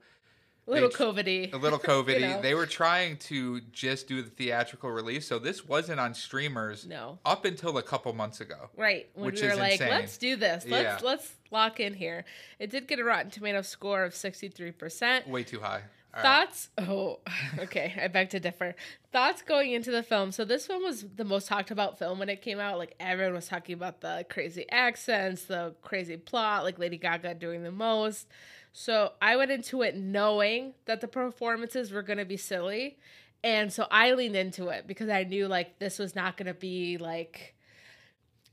[0.65, 1.49] A little They- COVID-y.
[1.51, 2.13] a little COVID-y.
[2.13, 2.41] You know.
[2.41, 7.19] They were trying to just do the theatrical release, so this wasn't on streamers No.
[7.25, 8.69] up until a couple months ago.
[8.77, 9.09] Right.
[9.13, 9.89] When Which we were is like, insane.
[9.89, 10.65] let's do this.
[10.67, 11.07] Let's Yeah.
[11.07, 12.23] let's lock in here.
[12.59, 15.27] It did get a Rotten Tomato score of 63%.
[15.27, 15.81] Way too high.
[16.15, 16.45] All right.
[16.45, 16.69] Thoughts?
[16.77, 17.19] Oh,
[17.59, 17.93] okay.
[18.01, 18.75] I beg to differ.
[19.11, 20.31] Thoughts going into the film.
[20.31, 22.77] So this one was the most talked about film when it came out.
[22.77, 27.63] Like everyone was talking about the crazy accents, the crazy plot, like Lady Gaga doing
[27.63, 28.27] the most.
[28.73, 32.97] So I went into it knowing that the performances were going to be silly.
[33.43, 36.53] And so I leaned into it because I knew like this was not going to
[36.53, 37.55] be like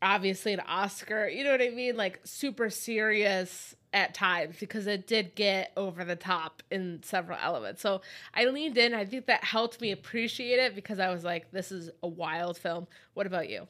[0.03, 1.97] obviously an Oscar, you know what I mean?
[1.97, 7.83] Like super serious at times because it did get over the top in several elements.
[7.83, 8.03] So
[8.35, 8.95] I leaned in.
[8.95, 12.59] I think that helped me appreciate it because I was like, this is a wild
[12.59, 12.87] film.
[13.15, 13.69] What about you?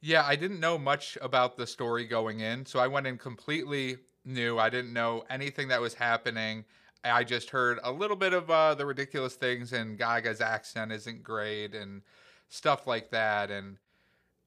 [0.00, 3.96] Yeah, I didn't know much about the story going in, so I went in completely
[4.28, 4.58] new.
[4.58, 6.64] I didn't know anything that was happening.
[7.04, 11.22] I just heard a little bit of uh, the ridiculous things, and Gaga's accent isn't
[11.22, 12.02] great, and
[12.48, 13.50] stuff like that.
[13.50, 13.78] And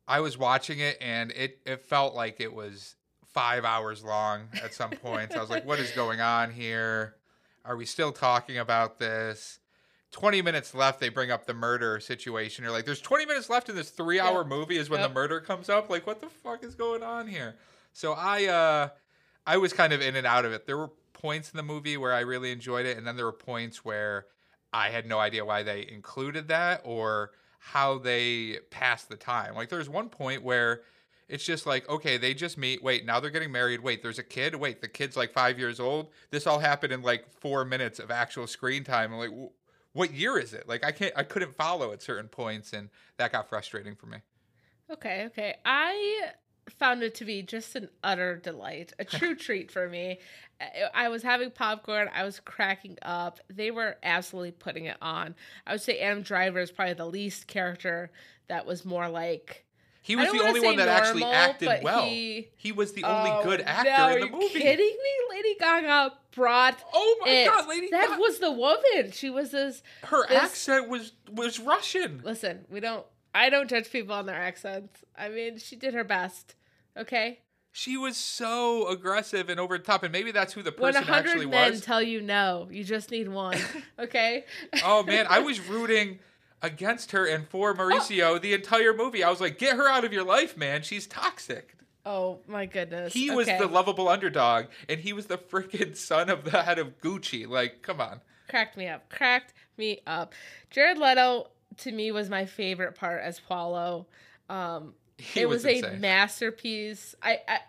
[0.07, 4.73] I was watching it, and it it felt like it was five hours long at
[4.73, 5.35] some points.
[5.35, 7.15] I was like, "What is going on here?
[7.63, 9.59] Are we still talking about this?"
[10.11, 12.65] 20 minutes left, they bring up the murder situation.
[12.65, 14.47] You're like, there's 20 minutes left in this three hour Yep.
[14.47, 15.07] movie is when Yep.
[15.09, 15.89] the murder comes up.
[15.89, 17.55] Like, what the fuck is going on here?
[17.93, 18.89] So I uh
[19.45, 20.65] I was kind of in and out of it.
[20.65, 23.31] There were points in the movie where I really enjoyed it, and then there were
[23.31, 24.25] points where
[24.73, 29.55] I had no idea why they included that or how they passed the time.
[29.55, 30.81] Like there's one point where
[31.27, 32.83] it's just like, okay, they just meet.
[32.83, 33.81] Wait, now they're getting married.
[33.81, 34.55] Wait, there's a kid.
[34.55, 36.11] Wait, the kid's like five years old.
[36.29, 39.13] This all happened in like four minutes of actual screen time.
[39.13, 40.67] I'm like, "Wh- what year is it?
[40.67, 44.17] Like I can't, I couldn't follow at certain points, and that got frustrating for me.
[44.91, 45.55] Okay, okay.
[45.63, 46.31] I
[46.79, 50.19] found it to be just an utter delight, a true treat for me.
[50.93, 53.39] I- was having popcorn, I was cracking up.
[53.49, 55.35] They were absolutely putting it on.
[55.65, 58.11] I would say Adam Driver is probably the least character
[58.47, 59.65] that was more like
[60.03, 62.03] He was the only one that actually acted well.
[62.05, 64.45] he- He, was the only Oh, good actor are in the movie.
[64.45, 65.35] Are you kidding me?
[65.35, 67.45] Lady Gaga brought Oh my it.
[67.47, 68.21] god, Lady that Gaga!
[68.21, 69.11] was the woman.
[69.11, 72.21] She was this her this- accent was was Russian.
[72.23, 75.03] Listen, we don't I don't judge people on their accents.
[75.17, 76.53] I mean, she did her best.
[76.97, 77.39] Okay?
[77.73, 80.95] She was so aggressive and over the top, and maybe that's who the person When
[80.95, 81.81] a person actually hundred men was.
[81.81, 83.57] tell you no, you just need one.
[83.99, 84.45] Okay?
[84.83, 86.19] oh man, I was rooting
[86.61, 89.23] against her and for Maurizio the entire movie.
[89.23, 90.81] I was like, get her out of your life, man.
[90.81, 91.75] She's toxic.
[92.05, 93.13] Oh my goodness.
[93.13, 96.99] He was the lovable underdog, and he was the freaking son of the head of
[96.99, 97.47] Gucci.
[97.47, 98.21] Like, come on.
[98.49, 99.07] cracked me up.
[99.09, 100.33] Cracked me up.
[100.71, 104.07] Jared Leto to me was my favorite part as Paolo.
[104.49, 107.15] Um He it was, was, a masterpiece.
[107.21, 107.59] I, I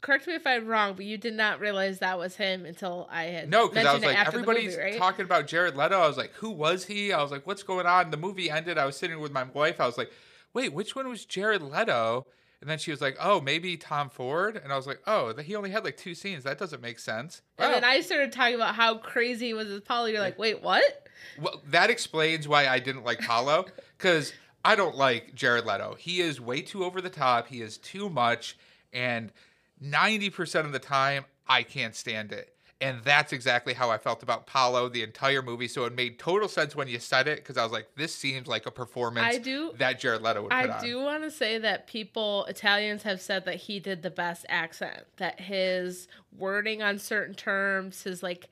[0.00, 3.24] correct me if I'm wrong, but you did not realize that was him until I
[3.24, 4.98] had No, because I was like, everybody's movie, right?
[4.98, 5.98] talking about Jared Leto.
[5.98, 7.12] I was like, who was he?
[7.12, 8.10] I was like, what's going on?
[8.10, 8.78] The movie ended.
[8.78, 9.80] I was sitting with my wife.
[9.80, 10.10] I was like,
[10.52, 12.26] wait, which one was Jared Leto?
[12.60, 14.60] And then she was like, oh, maybe Tom Ford.
[14.62, 16.44] And I was like, oh, he only had like two scenes.
[16.44, 17.42] That doesn't make sense.
[17.58, 17.88] And then oh.
[17.88, 20.06] I started talking about how crazy was as Paolo.
[20.06, 21.08] You're like, wait, what?
[21.40, 23.66] Well, that explains why I didn't like Paulo
[23.98, 24.32] because
[24.64, 25.96] I don't like Jared Leto.
[25.98, 27.48] He is way too over the top.
[27.48, 28.56] He is too much,
[28.92, 29.32] and
[29.80, 32.54] ninety percent of the time, I can't stand it.
[32.80, 35.68] And that's exactly how I felt about Paolo the entire movie.
[35.68, 38.48] So it made total sense when you said it because I was like, this seems
[38.48, 39.72] like a performance I do.
[39.78, 40.82] that Jared Leto would put I on.
[40.82, 45.04] do want to say that people, Italians, have said that he did the best accent.
[45.18, 48.48] That his wording on certain terms, his like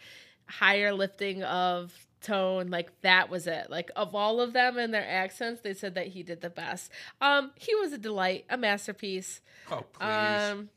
[0.47, 3.69] higher lifting of tone, like that was it.
[3.71, 6.91] Like of all of them and their accents, they said that he did the best.
[7.21, 9.41] Um, he was a delight, a masterpiece.
[9.71, 10.07] Oh please.
[10.53, 10.69] Um,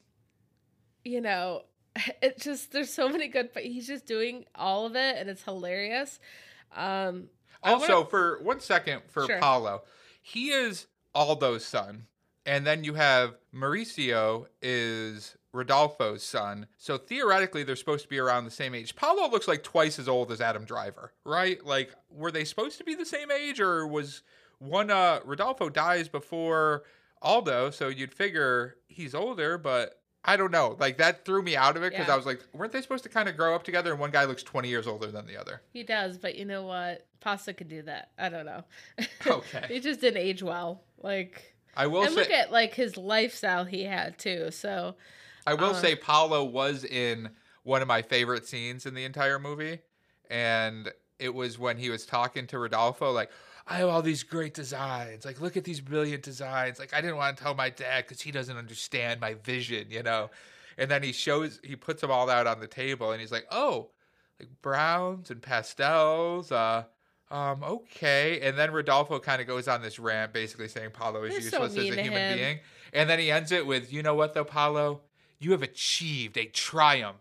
[1.04, 1.64] you know,
[2.22, 5.44] it just there's so many good, but he's just doing all of it, and it's
[5.44, 6.20] hilarious.
[6.76, 7.30] Um,
[7.62, 9.40] I wanna- Also, for one second, for Sure.
[9.40, 9.84] Paolo,
[10.22, 12.08] he is Aldo's son.
[12.46, 16.68] And then you have Maurizio is Rodolfo's son.
[16.78, 18.96] So theoretically, they're supposed to be around the same age.
[18.96, 21.64] Paolo looks like twice as old as Adam Driver, right?
[21.66, 24.24] Like, were they supposed to be the same age, or was
[24.60, 26.84] one, uh, Rodolfo dies before
[27.22, 30.76] Aldo, so you'd figure he's older, but I don't know.
[30.80, 32.14] Like, that threw me out of it because Yeah.
[32.14, 33.92] I was like, weren't they supposed to kind of grow up together?
[33.92, 35.62] And one guy looks 20 years older than the other.
[35.72, 37.06] he does, but you know what?
[37.20, 38.10] Pasta could do that.
[38.18, 38.64] I don't know.
[39.28, 39.66] Okay.
[39.68, 40.82] he just didn't age well.
[41.02, 42.20] Like, I will and say.
[42.22, 44.52] look at like his lifestyle he had too.
[44.52, 44.96] So
[45.46, 47.30] I will Uh, say Paolo was in
[47.64, 49.80] one of my favorite scenes in the entire movie,
[50.30, 53.32] and it was when he was talking to Rodolfo, like,
[53.66, 55.24] I have all these great designs.
[55.24, 56.80] Like, look at these brilliant designs.
[56.80, 60.04] Like, I didn't want to tell my dad because he doesn't understand my vision, you
[60.04, 60.30] know?
[60.78, 63.46] And then he shows, he puts them all out on the table and he's like,
[63.52, 63.92] oh,
[64.40, 66.52] like browns and pastels.
[66.52, 66.84] Uh,
[67.32, 68.42] um, okay.
[68.42, 71.64] And then Rodolfo kind of goes on this rant, basically saying Paolo is They're so
[71.64, 72.38] useless as a human him.
[72.38, 72.60] being.
[72.92, 75.02] And then he ends it with, you know what though, Paolo?
[75.44, 77.18] You have achieved a triumph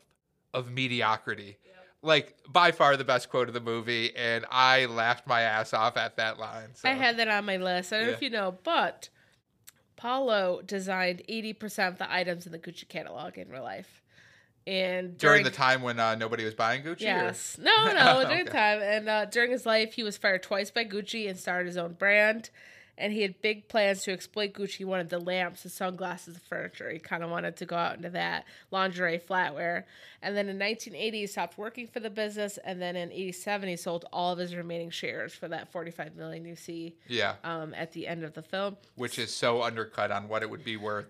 [0.55, 1.57] of mediocrity.
[2.05, 5.97] Like by far the best quote of the movie, and I laughed my ass off
[5.97, 6.71] at that line.
[6.75, 6.89] So.
[6.89, 7.93] I had that on my list.
[7.93, 9.09] I don't know if you know, but
[9.97, 14.03] Paolo designed 80% of the items in the Gucci catalog in real life.
[14.67, 17.03] And during the time when uh, nobody was buying Gucci.
[17.03, 17.57] or- Yes.
[17.61, 18.51] No, no, during Okay.
[18.51, 18.81] time.
[18.83, 21.93] And uh, during his life, he was fired twice by Gucci and started his own
[21.95, 22.51] brand.
[22.99, 24.77] And he had big plans to exploit Gucci.
[24.77, 26.91] He wanted the lamps, the sunglasses, the furniture.
[26.91, 29.85] He kind of wanted to go out into that lingerie, flatware.
[30.21, 32.59] And then in 1980, he stopped working for the business.
[32.65, 36.45] And then in 87, he sold all of his remaining shares for that 45 million
[36.45, 38.77] you see Yeah, um, at the end of the film.
[38.97, 41.07] which is so undercut on what it would be worth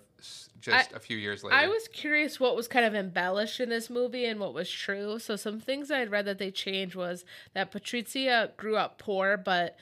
[0.60, 1.56] just a few years later.
[1.56, 5.18] I was curious what was kind of embellished in this movie and what was true.
[5.18, 9.36] So some things I had read that they changed was that Patrizia grew up poor,
[9.36, 9.76] but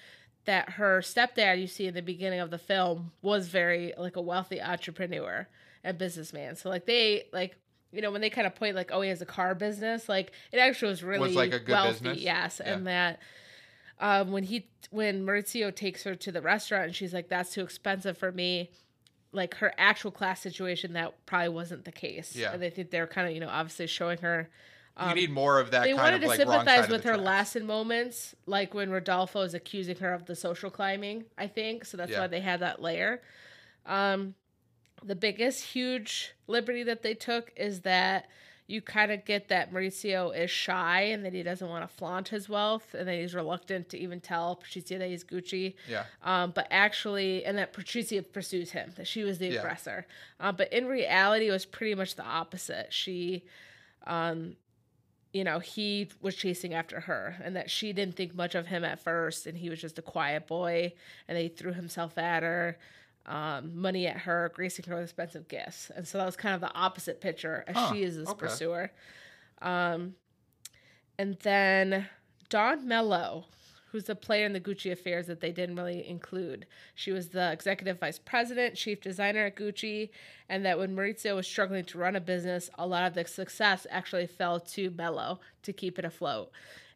[0.46, 4.20] that her stepdad you see in the beginning of the film was very like a
[4.22, 5.46] wealthy entrepreneur
[5.84, 6.56] and businessman.
[6.56, 7.56] So like they like
[7.92, 10.30] you know when they kind of point like oh he has a car business like
[10.52, 12.18] it actually was really like, a good wealthy business?
[12.18, 12.72] yes Yeah.
[12.72, 13.18] and that
[13.98, 17.62] um, when he when Maurizio takes her to the restaurant and she's like that's too
[17.62, 18.70] expensive for me
[19.32, 22.52] like her actual class situation that probably wasn't the case Yeah.
[22.52, 24.48] and they think they're kind of you know obviously showing her
[25.08, 27.10] you need more of that um, they kind wanted of to like sympathize with her
[27.14, 27.22] tracks.
[27.24, 31.96] lesson moments like when rodolfo is accusing her of the social climbing i think so
[31.96, 32.20] that's Yeah.
[32.20, 33.22] why they had that layer
[33.86, 34.34] um
[35.02, 38.28] the biggest huge liberty that they took is that
[38.66, 42.28] you kind of get that Maurizio is shy and that he doesn't want to flaunt
[42.28, 45.74] his wealth and that he's reluctant to even tell Patrizia that he's Gucci.
[45.88, 49.58] Yeah, Um, but actually, and that Patrizia pursues him, that she was the Yeah.
[49.58, 50.06] aggressor.
[50.38, 52.92] Uh, but in reality, it was pretty much the opposite.
[52.92, 53.42] She,
[54.06, 54.54] um,
[55.32, 58.84] you know, he was chasing after her, and that she didn't think much of him
[58.84, 60.92] at first, and he was just a quiet boy,
[61.28, 62.76] and he threw himself at her,
[63.26, 66.60] um, money at her, gracing her with expensive gifts, and so that was kind of
[66.60, 68.38] the opposite picture as Huh, she is this okay.
[68.38, 68.90] pursuer.
[69.62, 70.14] Um,
[71.18, 72.08] and then
[72.48, 73.44] Dawn Mello,
[73.90, 76.66] who's the player in the Gucci affairs that they didn't really include.
[76.94, 80.10] She was the executive vice president, chief designer at Gucci,
[80.48, 83.86] and that when Maurizio was struggling to run a business, a lot of the success
[83.90, 86.50] actually fell to Mello to keep it afloat.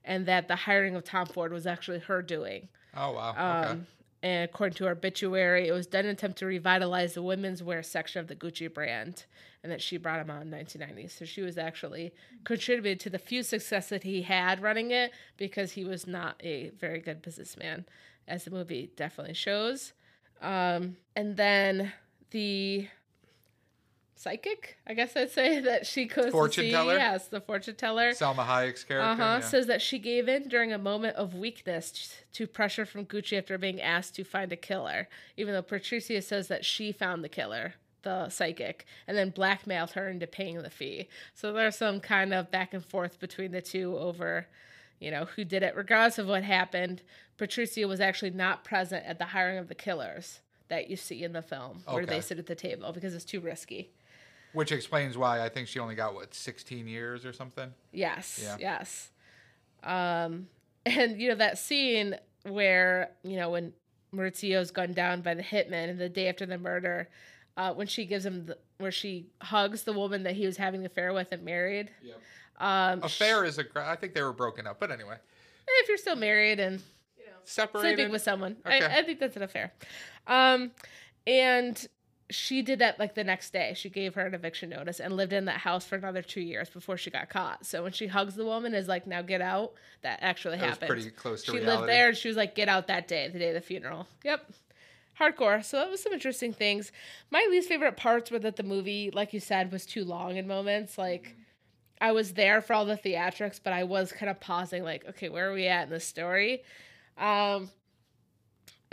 [0.04, 2.68] And that the hiring of Tom Ford was actually her doing.
[2.96, 3.35] Oh wow.
[3.37, 3.80] Um, okay.
[4.24, 7.62] And according to her obituary, it was done in an attempt to revitalize the women's
[7.62, 9.26] wear section of the Gucci brand,
[9.62, 11.08] and that she brought him on in 1990.
[11.08, 15.72] So she was actually contributed to the few success that he had running it because
[15.72, 17.84] he was not a very good businessman,
[18.26, 19.92] as the movie definitely shows.
[20.40, 21.92] Um, and then
[22.30, 22.88] the
[24.16, 26.72] psychic, I guess I'd say that she goes Fortune to see.
[26.72, 26.96] teller?
[26.96, 28.12] Yes, the fortune teller.
[28.12, 29.00] Salma Hayek's character.
[29.00, 29.38] Uh huh.
[29.40, 29.40] yeah.
[29.40, 33.59] Says that she gave in during a moment of weakness to pressure from Gucci after
[33.59, 37.74] being asked to find a killer, even though Patrizia says that she found the killer,
[38.03, 41.09] the psychic, and then blackmailed her into paying the fee.
[41.35, 44.46] So there's some kind of back and forth between the two over,
[45.00, 45.77] you know, who did it.
[45.77, 47.03] Regardless of what happened,
[47.38, 51.33] Patrizia was actually not present at the hiring of the killers that you see in
[51.33, 53.90] the film, where they sit at the table because it's too risky.
[54.54, 57.72] Which explains why I think she only got what 16 years or something.
[57.92, 58.40] Yes.
[58.42, 58.56] Yeah.
[58.58, 59.10] Yes.
[59.82, 60.48] Um,
[60.86, 63.72] and you know that scene where you know when
[64.14, 67.08] Maurizio's gunned down by the hitman, and the day after the murder,
[67.56, 70.80] uh, when she gives him the, where she hugs the woman that he was having
[70.80, 71.90] an affair with and married.
[72.02, 72.20] Yep.
[72.58, 73.64] Um, Affair is a.
[73.76, 75.16] I think they were broken up, but anyway,
[75.66, 76.80] if you're still married and
[77.18, 77.96] you know, separated.
[77.96, 78.84] sleeping with someone, Okay.
[78.84, 79.72] I, I think that's an affair.
[80.26, 80.70] Um,
[81.26, 81.86] and
[82.30, 83.74] she did that like the next day.
[83.76, 86.70] She gave her an eviction notice and lived in that house for another two years
[86.70, 87.66] before she got caught.
[87.66, 90.70] So when she hugs the woman, is like, "Now get out." That actually That was
[90.70, 90.88] happened.
[90.88, 91.76] pretty close to she reality.
[91.78, 94.07] lived there and she was like, "Get out that day, the day of the funeral."
[94.24, 94.53] Yep.
[95.20, 95.62] Hardcore.
[95.64, 96.90] So that was some interesting things.
[97.30, 100.46] My least favorite parts were that the movie, like you said, was too long in
[100.49, 100.99] moments.
[100.99, 101.36] Like
[102.01, 105.28] I was there for all the theatrics, but I was kind of pausing, like, okay,
[105.28, 106.64] where are we at in the story?
[107.16, 107.70] Um,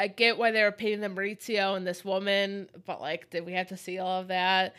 [0.01, 3.53] I get why they were painting the Maurizio and this woman, but like, did we
[3.53, 4.73] have to see all of that?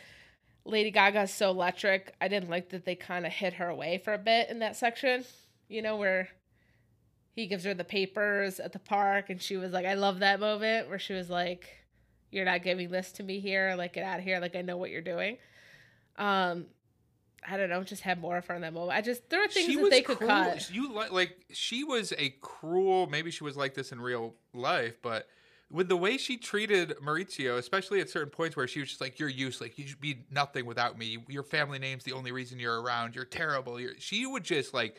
[0.65, 2.13] Lady Gaga's so electric.
[2.19, 4.75] I didn't like that they kind of hid her away for a bit in that
[4.75, 5.23] section,
[5.69, 6.27] you know, where
[7.31, 10.41] he gives her the papers at the park and she was like, I love that
[10.41, 11.69] moment where she was like,
[12.29, 13.75] You're not giving this to me here.
[13.77, 14.41] Like, get out of here.
[14.41, 15.37] Like, I know what you're doing.
[16.17, 16.65] Um,
[17.49, 18.97] I don't know, just had more of her in that moment.
[18.97, 20.29] I just there are things she that they could cruel.
[20.29, 20.69] cut.
[20.71, 23.07] You li- like she was a cruel.
[23.07, 25.27] Maybe she was like this in real life, but
[25.71, 29.19] with the way she treated Maurizio, especially at certain points where she was just like,
[29.19, 29.71] "You're useless.
[29.75, 31.17] You should be nothing without me.
[31.27, 33.15] Your family name's the only reason you're around.
[33.15, 34.95] You're terrible." You're, she would just like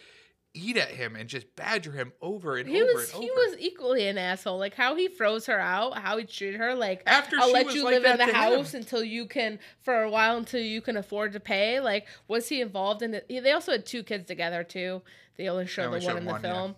[0.55, 3.57] eat at him and just badger him over and He over was and he was
[3.59, 4.59] equally an asshole.
[4.59, 6.75] Like how he froze her out, how he treated her.
[6.75, 8.35] Like After I'll she let was you like live in the to him.
[8.35, 11.81] house until you can for a while until you can afford to pay.
[11.81, 13.27] Like was he involved in it?
[13.29, 15.03] They also had two kids together too.
[15.37, 16.53] They only showed only the one in the one, yeah.
[16.53, 16.77] film.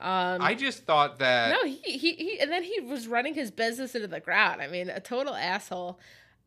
[0.00, 3.50] Um, I just thought that no, he, he he and then he was running his
[3.50, 4.60] business into the ground.
[4.60, 5.98] I mean, a total asshole.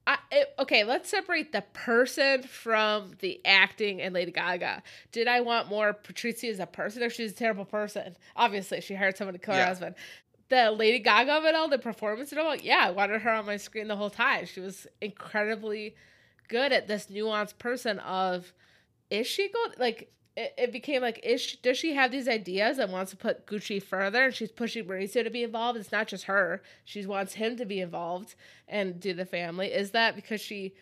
[0.08, 4.82] I, it, okay, let's separate the person from the acting and Lady Gaga.
[5.12, 8.16] Did I want more Patrizia as a person, or she's a terrible person?
[8.36, 9.68] Obviously, she hired someone to kill her Yeah.
[9.68, 9.96] husband.
[10.50, 13.32] The Lady Gaga of it all, the performance of it all, yeah, I wanted her
[13.32, 14.46] on my screen the whole time.
[14.46, 15.94] She was incredibly
[16.48, 18.54] good at this nuanced person of
[19.10, 22.78] is she going like it, it became like is she, does she have these ideas
[22.78, 24.26] and wants to put Gucci further?
[24.26, 25.80] And she's pushing Maurizio to be involved.
[25.80, 26.62] It's not just her.
[26.86, 28.36] She wants him to be involved
[28.68, 29.68] and do the family.
[29.68, 30.76] Is that because she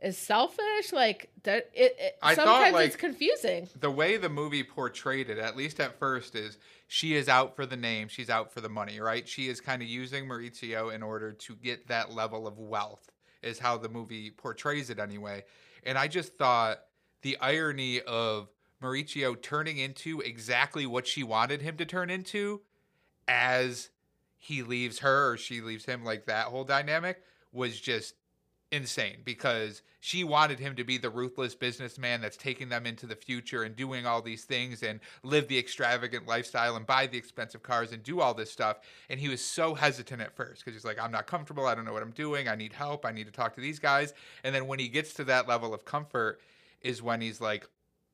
[0.00, 0.92] is selfish?
[0.92, 3.68] Like that it, it I thought, sometimes like- it's confusing.
[3.78, 7.66] the way the movie portrayed it, at least at first, is she is out for
[7.66, 9.28] the name, she's out for the money, right?
[9.28, 13.10] She is kind of using Maurizio in order to get that level of wealth,
[13.42, 15.42] is how the movie portrays it anyway.
[15.82, 16.78] And I just thought
[17.22, 18.48] the irony of
[18.82, 22.60] Maurizio turning into exactly what she wanted him to turn into
[23.28, 23.90] as
[24.38, 27.22] he leaves her or she leaves him, like that whole dynamic
[27.52, 28.14] was just
[28.72, 33.14] insane because she wanted him to be the ruthless businessman that's taking them into the
[33.14, 37.62] future and doing all these things and live the extravagant lifestyle and buy the expensive
[37.62, 38.78] cars and do all this stuff.
[39.10, 41.66] And he was so hesitant at first because he's like, I'm not comfortable.
[41.66, 42.48] I don't know what I'm doing.
[42.48, 43.04] I need help.
[43.04, 44.14] I need to talk to these guys.
[44.42, 46.40] And then when he gets to that level of comfort,
[46.82, 47.68] is when he's like,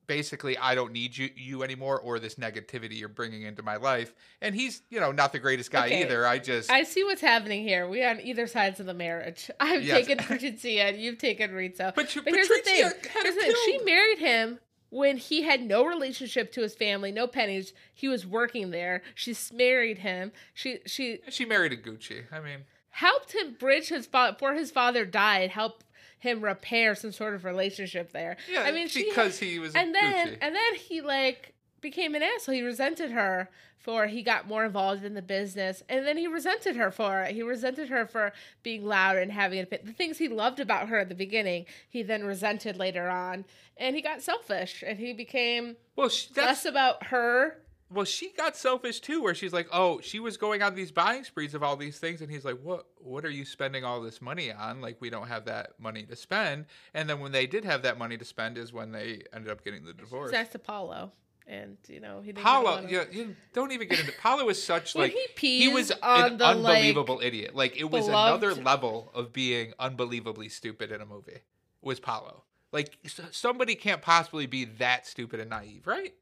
[0.09, 4.13] basically I don't need you you anymore or this negativity you're bringing into my life.
[4.41, 6.01] And he's, you know, not the greatest guy Okay.
[6.01, 6.25] either.
[6.25, 7.87] I just I see what's happening here.
[7.87, 9.49] We on either sides of the marriage.
[9.61, 10.05] I've Yes.
[10.05, 11.93] taken Patrizia and you've taken Rizzo.
[11.95, 12.91] But, But here's the thing.
[13.23, 13.53] Here's the thing.
[13.65, 17.73] She married him when he had no relationship to his family, no pennies.
[17.93, 19.03] He was working there.
[19.15, 20.31] She married him.
[20.55, 22.23] She she She married a Gucci.
[22.31, 25.51] I mean, helped him bridge his father before his father died.
[25.51, 25.83] Help
[26.19, 28.37] him repair some sort of relationship there.
[28.51, 30.37] yeah, I mean, she because he was and then Gucci.
[30.41, 32.55] and then he like became an asshole.
[32.55, 36.75] He resented her for he got more involved in the business, and then he resented
[36.75, 37.33] her for it.
[37.33, 39.85] He resented her for being loud and having it.
[39.85, 43.45] The things he loved about her at the beginning, he then resented later on,
[43.77, 47.57] and he got selfish, and he became well, she, less about her.
[47.91, 51.23] Well, she got selfish too, where she's like, oh, she was going on these buying
[51.23, 54.21] sprees of all these things, and he's like, what, what are you spending all this
[54.21, 54.79] money on?
[54.79, 56.65] Like, we don't have that money to spend.
[56.93, 59.63] And then when they did have that money to spend, is when they ended up
[59.63, 60.31] getting the divorce.
[60.31, 61.13] Next Apollo,
[61.47, 62.43] and you know he didn't.
[62.45, 64.11] Paolo, of- yeah, you don't even get into.
[64.21, 67.55] Paolo was such like he pees was an the, like, unbelievable idiot.
[67.55, 71.39] Like it was beloved- another level of being unbelievably stupid in a movie.
[71.81, 72.97] Was Paulo like
[73.31, 76.13] somebody can't possibly be that stupid and naive, right?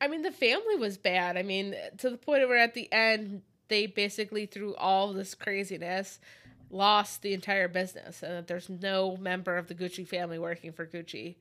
[0.00, 1.36] I mean, the family was bad.
[1.36, 6.20] I mean, to the point where at the end they basically through all this craziness
[6.70, 10.86] lost the entire business, and that there's no member of the Gucci family working for
[10.86, 11.36] Gucci.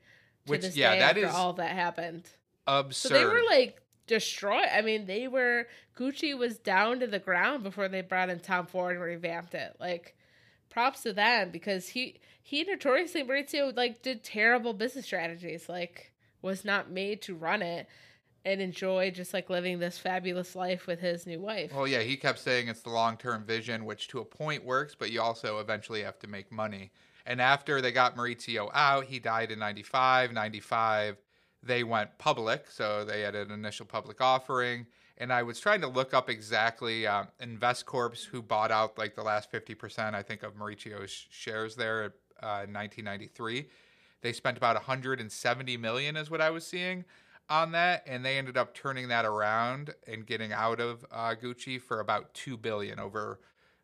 [0.46, 2.30] To Which, this yeah, day that after is all that happened.
[2.68, 3.10] Absurd.
[3.10, 4.68] So they were like destroyed.
[4.72, 5.68] I mean, they were
[5.98, 9.76] Gucci was down to the ground before they brought in Tom Ford and revamped it.
[9.80, 10.16] Like,
[10.70, 15.68] props to them because he he notoriously Maurizio like did terrible business strategies.
[15.68, 17.88] Like, was not made to run it
[18.46, 21.74] and enjoy just like living this fabulous life with his new wife.
[21.74, 24.96] well, yeah, he kept saying it's the long term vision, which to a point works,
[24.96, 26.92] but you also eventually have to make money.
[27.26, 30.32] And after they got Maurizio out, he died in 95.
[30.32, 31.18] 95,
[31.64, 32.70] they went public.
[32.70, 34.86] So they had an initial public offering.
[35.18, 39.24] And I was trying to look up exactly um, InvestCorps, who bought out like the
[39.24, 43.66] last 50%, I think, of Maurizio's shares there uh, in 1993.
[44.22, 47.06] They spent about 170 million, is what I was seeing
[47.50, 51.82] on that, and they ended up turning that around and getting out of uh, Gucci
[51.82, 53.40] for about two billion over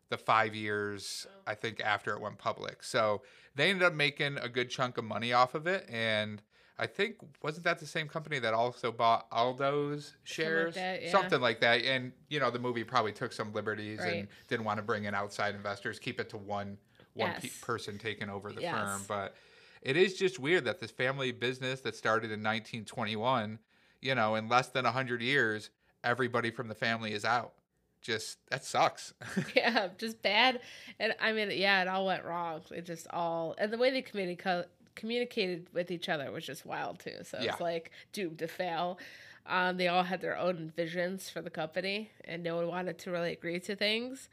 [0.08, 2.82] the five years I think after it went public.
[2.82, 3.22] So
[3.54, 6.42] they ended up making a good chunk of money off of it, and
[6.78, 11.10] I think wasn't that the same company that also bought Aldo's shares, that, yeah.
[11.10, 11.82] something like that.
[11.84, 15.14] And you know the movie probably took some liberties and didn't want to bring in
[15.14, 16.76] outside investors, keep it to one
[17.14, 18.74] one pe- person taking over the Yes.
[18.74, 19.34] firm, but.
[19.82, 23.58] It is just weird that this family business that started in 1921,
[24.00, 25.70] you know, in less than 100 years,
[26.04, 27.52] everybody from the family is out.
[28.00, 29.14] Just that sucks.
[29.56, 30.60] yeah, just bad.
[30.98, 32.62] And I mean, yeah, it all went wrong.
[32.70, 36.98] It just all and the way they communicate communicated with each other was just wild
[36.98, 37.16] too.
[37.22, 37.52] So Yeah.
[37.52, 38.98] it's like doomed to fail.
[39.46, 43.10] Um, they all had their own visions for the company, and no one wanted to
[43.10, 44.28] really agree to things.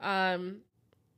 [0.00, 0.58] Um,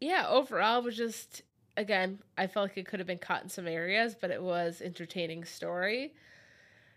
[0.00, 1.42] yeah, overall, it was just
[1.80, 4.80] again, I felt like it could have been caught in some areas, but it was
[4.80, 6.12] entertaining story.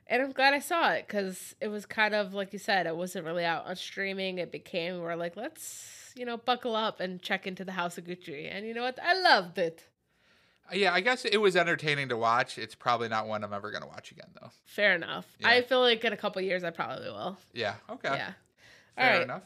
[0.08, 2.96] And I'm glad I saw it because it was kind of like you said, it
[2.96, 4.38] wasn't really out on streaming.
[4.38, 8.04] It became we're like, let's you know buckle up and check into the House of
[8.04, 9.00] Gucci, and you know what?
[9.02, 9.88] I loved it.
[10.72, 12.58] Yeah, I guess it was entertaining to watch.
[12.58, 14.50] It's probably not one I'm ever gonna watch again, though.
[14.66, 15.26] Fair enough.
[15.40, 15.50] Yeah.
[15.50, 17.38] I feel like in a couple years I probably will.
[17.54, 17.76] Yeah.
[17.90, 18.10] Okay.
[18.10, 18.34] Yeah.
[18.96, 19.24] Fair Alright.
[19.24, 19.44] enough.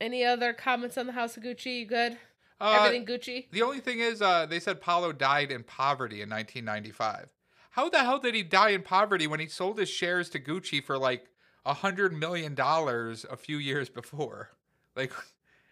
[0.00, 1.80] Any other comments on the House of Gucci?
[1.80, 2.18] You good?
[2.62, 3.50] Uh, Everything Gucci?
[3.50, 7.32] The only thing is, uh, they said Paolo died in poverty in 1995.
[7.70, 10.82] How the hell did he die in poverty when he sold his shares to Gucci
[10.84, 11.26] for like
[11.66, 14.50] a hundred million dollars a few years before?
[14.94, 15.12] Like,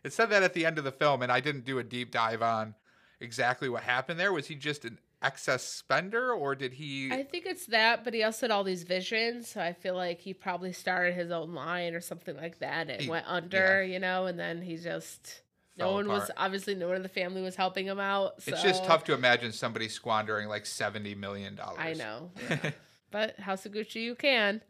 [0.02, 2.10] it said that at the end of the film, and I didn't do a deep
[2.10, 2.74] dive on
[3.20, 4.32] exactly what happened there.
[4.32, 7.12] Was he just an excess spender, or did he?
[7.12, 10.20] I think it's that, but he also had all these visions, so I feel like
[10.22, 12.88] he probably started his own line or something like that.
[12.88, 15.42] and He- went under, you know, and then he just
[15.80, 18.40] no one was obviously no one in the family was helping him out.
[18.42, 21.78] So It's just tough to imagine somebody squandering like seventy million dollars.
[21.80, 22.30] I know.
[22.50, 22.70] yeah.
[23.10, 24.62] but House of Gucci, you can.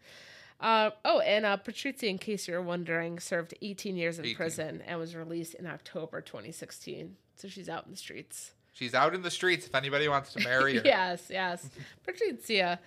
[0.61, 4.37] Uh, oh, and uh, Patrizia, in case you're wondering, served 18 years in 18.
[4.37, 7.17] prison and was released in October 2016.
[7.37, 8.53] So she's out in the streets.
[8.73, 10.83] She's out in the streets if anybody wants to marry her.
[10.85, 11.67] yes, yes.
[12.07, 12.79] Patrizia.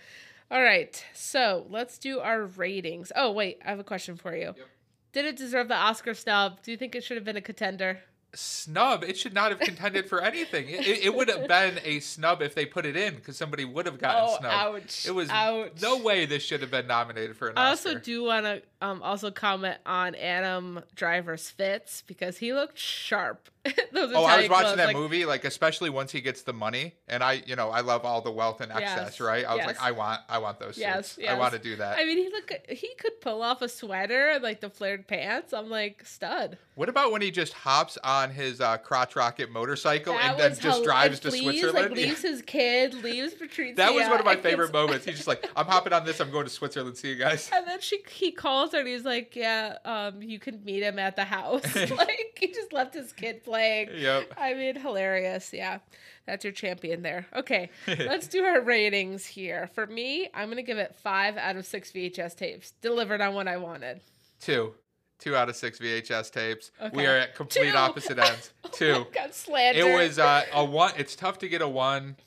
[0.52, 3.12] All right, so let's do our ratings.
[3.16, 4.54] Oh, wait, I have a question for you.
[4.56, 4.68] Yep.
[5.14, 6.62] Did it deserve the Oscar snub?
[6.62, 8.00] Do you think it should have been a contender?
[8.34, 9.04] Snub.
[9.04, 10.68] It should not have contended for anything.
[10.70, 13.66] It, it, it would have been a snub if they put it in because somebody
[13.66, 14.84] would have gotten oh, snubbed.
[14.84, 15.06] ouch.
[15.06, 15.82] It was ouch.
[15.82, 17.90] no way this should have been nominated for an I Oscar.
[17.90, 23.50] also do want to um, also comment on Adam Driver's fits because he looked sharp.
[23.94, 26.52] Those Oh, I was watching clothes, that like, movie, like especially once he gets the
[26.52, 29.46] money, and I, you know, I love all the wealth and excess, Yes, right?
[29.46, 29.68] I was yes.
[29.68, 31.30] like, I want, I want those Yes, suits.
[31.30, 31.98] I want to do that.
[31.98, 35.54] I mean, he look he could pull off a sweater and like the flared pants.
[35.54, 36.58] I'm like stud.
[36.76, 40.60] what about when he just hops on his uh, crotch rocket motorcycle That and then
[40.60, 41.92] just drives to leaves, Switzerland?
[41.92, 42.08] Like Yeah.
[42.08, 43.78] leaves his kid, leaves Patrizia.
[43.78, 45.06] That was one of my favorite moments.
[45.06, 46.20] He's just like, I'm hopping on this.
[46.20, 46.98] I'm going to Switzerland.
[46.98, 47.50] See you guys.
[47.54, 51.00] And then she he calls her and he's like, "Yeah, um, you can meet him
[51.00, 53.90] at the house." like he just left his kid playing.
[53.96, 54.34] Yep.
[54.38, 55.52] I mean, hilarious.
[55.54, 55.80] Yeah,
[56.26, 57.28] that's your champion there.
[57.36, 59.70] Okay, let's do our ratings here.
[59.74, 62.72] For me, I'm gonna give it five out of six VHS tapes.
[62.82, 64.02] Delivered on what I wanted.
[64.40, 64.74] Two.
[65.20, 66.72] Two out of six VHS tapes.
[66.92, 67.78] We are at complete Two.
[67.78, 68.52] opposite ends.
[68.74, 69.06] Two.
[69.14, 69.86] Got slandered.
[69.86, 70.92] It was uh, a one.
[70.98, 72.18] It's tough to get a one.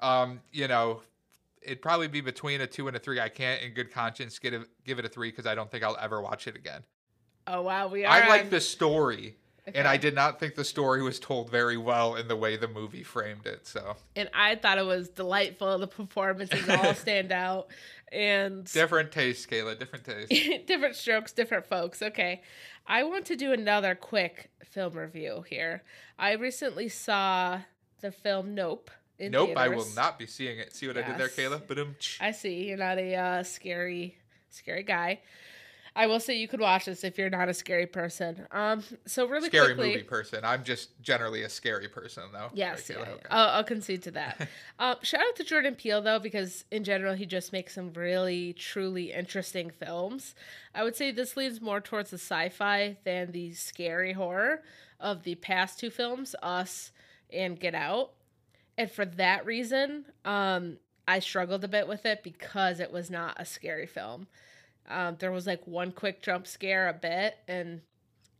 [0.00, 1.02] Um, you know,
[1.68, 3.20] it'd probably be between a two and a three.
[3.20, 5.84] I can't, in good conscience, get a, give it a three because I don't think
[5.84, 6.82] I'll ever watch it again.
[7.46, 8.10] Oh wow, we are.
[8.12, 9.36] I like on- the story,
[9.74, 12.68] and I did not think the story was told very well in the way the
[12.68, 13.66] movie framed it.
[13.66, 15.78] So and I thought it was delightful.
[15.78, 17.68] The performances all stand out,
[18.10, 19.78] and different taste, Kayla.
[19.78, 20.66] Different taste.
[20.66, 22.02] different strokes, different folks.
[22.02, 22.42] Okay.
[22.86, 25.82] I want to do another quick film review here.
[26.18, 27.60] I recently saw
[28.00, 28.90] the film Nope.
[29.20, 30.74] Nope, I will not be seeing it.
[30.74, 31.36] See what I did there, Yes.
[31.36, 31.66] Kayla?
[31.66, 31.96] Ba-dum.
[32.20, 34.16] I see you're not a uh, scary,
[34.50, 35.20] scary guy.
[35.96, 38.46] I will say you could watch this if you're not a scary person.
[38.52, 40.44] Um, so really Scary quickly, movie person.
[40.44, 42.50] I'm just generally a scary person, though.
[42.54, 43.12] Yes, Right, yeah.
[43.14, 43.26] Okay.
[43.30, 44.48] I'll, I'll concede to that.
[44.78, 48.52] um, shout out to Jordan Peele though, because in general he just makes some really
[48.52, 50.36] truly interesting films.
[50.72, 54.62] I would say this leans more towards the sci-fi than the scary horror
[55.00, 56.92] of the past two films, Us
[57.32, 58.12] and Get Out.
[58.78, 63.36] And for that reason, um, I struggled a bit with it because it was not
[63.36, 64.28] a scary film.
[64.88, 67.80] Um, there was like one quick jump scare a bit, and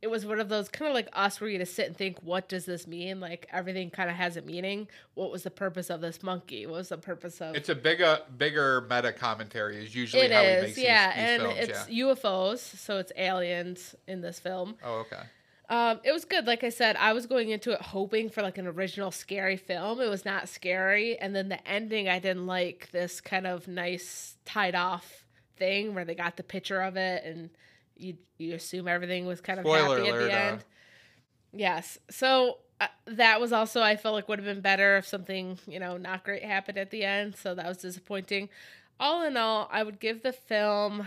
[0.01, 2.23] it was one of those kind of like us where you to sit and think,
[2.23, 3.19] what does this mean?
[3.19, 4.87] Like everything kind of has a meaning.
[5.15, 6.67] What was the purpose of this monkey?
[6.67, 9.85] What was the purpose of It's a bigger, bigger meta commentary.
[9.85, 11.69] Is usually it how he is, makes yeah, these, these and films.
[11.69, 12.05] it's yeah.
[12.05, 14.77] UFOs, so it's aliens in this film.
[14.85, 15.23] Oh, okay.
[15.71, 16.47] Um, it was good.
[16.47, 20.01] Like I said, I was going into it hoping for like an original scary film.
[20.01, 22.89] It was not scary, and then the ending I didn't like.
[22.91, 25.25] This kind of nice tied off
[25.59, 27.51] thing where they got the picture of it, and
[27.97, 30.65] you you assume everything was kind of Spoiler happy at alert, the uh, end.
[31.53, 35.59] Yes, so uh, that was also I felt like would have been better if something
[35.67, 37.37] you know not great happened at the end.
[37.37, 38.49] So that was disappointing.
[38.99, 41.07] All in all, I would give the film.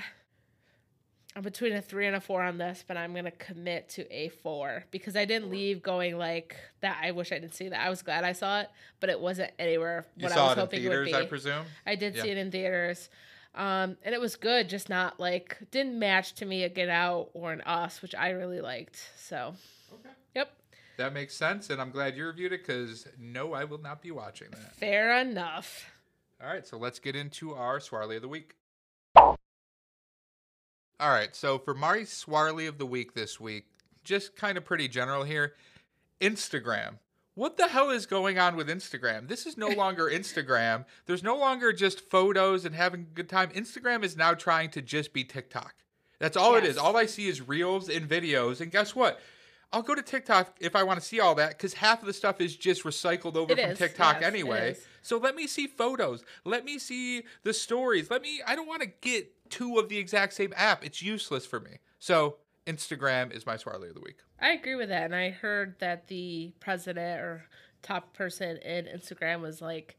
[1.36, 4.30] I'm between a three and a four on this, but I'm gonna commit to a
[4.30, 7.00] four because I didn't leave going like that.
[7.02, 7.80] I wish I didn't see that.
[7.80, 8.70] I was glad I saw it,
[9.00, 11.08] but it wasn't anywhere You what I saw was it in hoping it would theaters,
[11.08, 11.16] be.
[11.16, 11.66] I presume.
[11.86, 12.24] I did Yeah.
[12.24, 13.10] see it in theaters.
[13.56, 17.30] Um, and it was good, just not like didn't match to me a Get Out
[17.34, 18.98] or an Us, which I really liked.
[19.18, 19.56] So,
[19.94, 20.10] Okay.
[20.36, 20.54] yep,
[20.98, 24.12] That makes sense, and I'm glad you reviewed it because no, I will not be
[24.12, 24.76] watching that.
[24.76, 25.92] fair enough.
[26.42, 28.56] All right, so let's get into our Swarley of the Week.
[31.02, 33.66] All right, so for my Swarley of the Week this week,
[34.04, 35.56] just kind of pretty general here
[36.22, 37.00] Instagram.
[37.34, 39.28] What the hell is going on with Instagram?
[39.28, 40.86] This is no longer Instagram.
[41.08, 43.50] There's no longer just photos and having a good time.
[43.50, 45.74] Instagram is now trying to just be TikTok.
[46.20, 46.78] That's all it is.
[46.78, 48.62] All I see is reels and videos.
[48.62, 49.20] And guess what?
[49.74, 52.14] I'll go to TikTok if I want to see all that because half of the
[52.14, 54.76] stuff is just recycled over It from is, TikTok yes, anyway.
[55.02, 56.24] So let me see photos.
[56.46, 58.12] Let me see the stories.
[58.12, 60.84] Let me, I don't want to get two of the exact same app.
[60.84, 61.78] It's useless for me.
[62.00, 64.18] So Instagram is my Swarley of the week.
[64.40, 65.06] I agree with that.
[65.06, 67.44] And I heard that the president or
[67.84, 69.98] top person in Instagram was like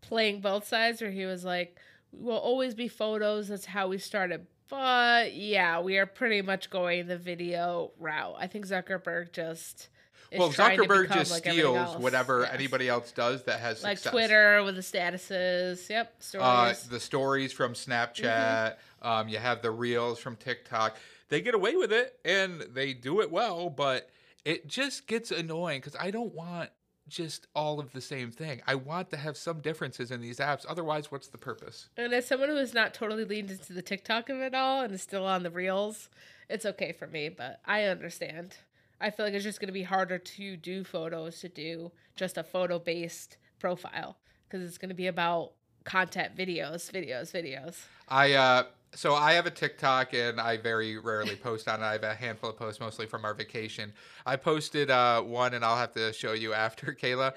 [0.00, 1.78] playing both sides, where he was like,
[2.12, 3.48] We will always be photos.
[3.48, 4.46] That's how we started.
[4.68, 8.36] But yeah, we are pretty much going the video route.
[8.38, 9.88] I think Zuckerberg just.
[10.36, 12.50] Well, Zuckerberg just like steals whatever Yes.
[12.54, 14.12] anybody else does that has Like success.
[14.12, 15.88] Twitter with the statuses.
[15.88, 16.14] Yep.
[16.22, 16.44] Stories.
[16.46, 17.92] uh, the stories from Mm-hmm.
[17.92, 18.76] Snapchat.
[19.02, 20.96] Um, you have the reels from TikTok.
[21.28, 24.08] They get away with it and they do it well, but
[24.44, 26.70] it just gets annoying because I don't want
[27.06, 28.62] just all of the same thing.
[28.66, 30.64] I want to have some differences in these apps.
[30.68, 31.88] Otherwise, what's the purpose?
[31.98, 34.92] And as someone who is not totally leaned into the TikTok of it all and
[34.94, 36.08] is still on the reels,
[36.48, 38.56] it's okay for me, but I understand.
[39.00, 42.38] I feel like it's just going to be harder to do photos to do just
[42.38, 44.16] a photo based profile
[44.48, 45.52] because it's going to be about
[45.84, 47.82] content videos, videos, videos.
[48.08, 48.64] I uh
[48.94, 51.84] so I have a TikTok and I very rarely post on it.
[51.84, 53.92] I have a handful of posts mostly from our vacation.
[54.24, 57.34] I posted uh one and I'll have to show you after Kayla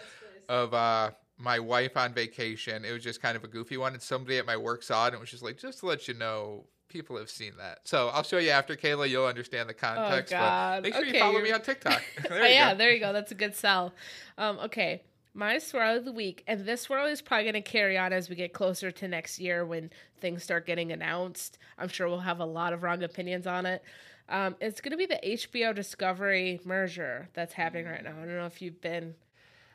[0.49, 2.83] of uh my wife on vacation.
[2.83, 5.13] It was just kind of a goofy one and somebody at my work saw it
[5.13, 7.79] and was just like just to let you know people have seen that.
[7.83, 10.31] So I'll show you after Kayla, you'll understand the context.
[10.31, 10.83] but Oh, God.
[10.83, 12.01] Make sure Okay, you follow you're- me on TikTok.
[12.29, 12.77] there Oh, yeah, go.
[12.77, 13.13] there you go.
[13.13, 13.93] That's a good sell.
[14.37, 17.97] Um, okay, my swirl of the week, and this swirl is probably going to carry
[17.97, 21.57] on as we get closer to next year when things start getting announced.
[21.77, 23.83] I'm sure we'll have a lot of wrong opinions on it.
[24.29, 28.11] Um, it's going to be the HBO Discovery merger that's happening right now.
[28.11, 29.15] I don't know if you've been.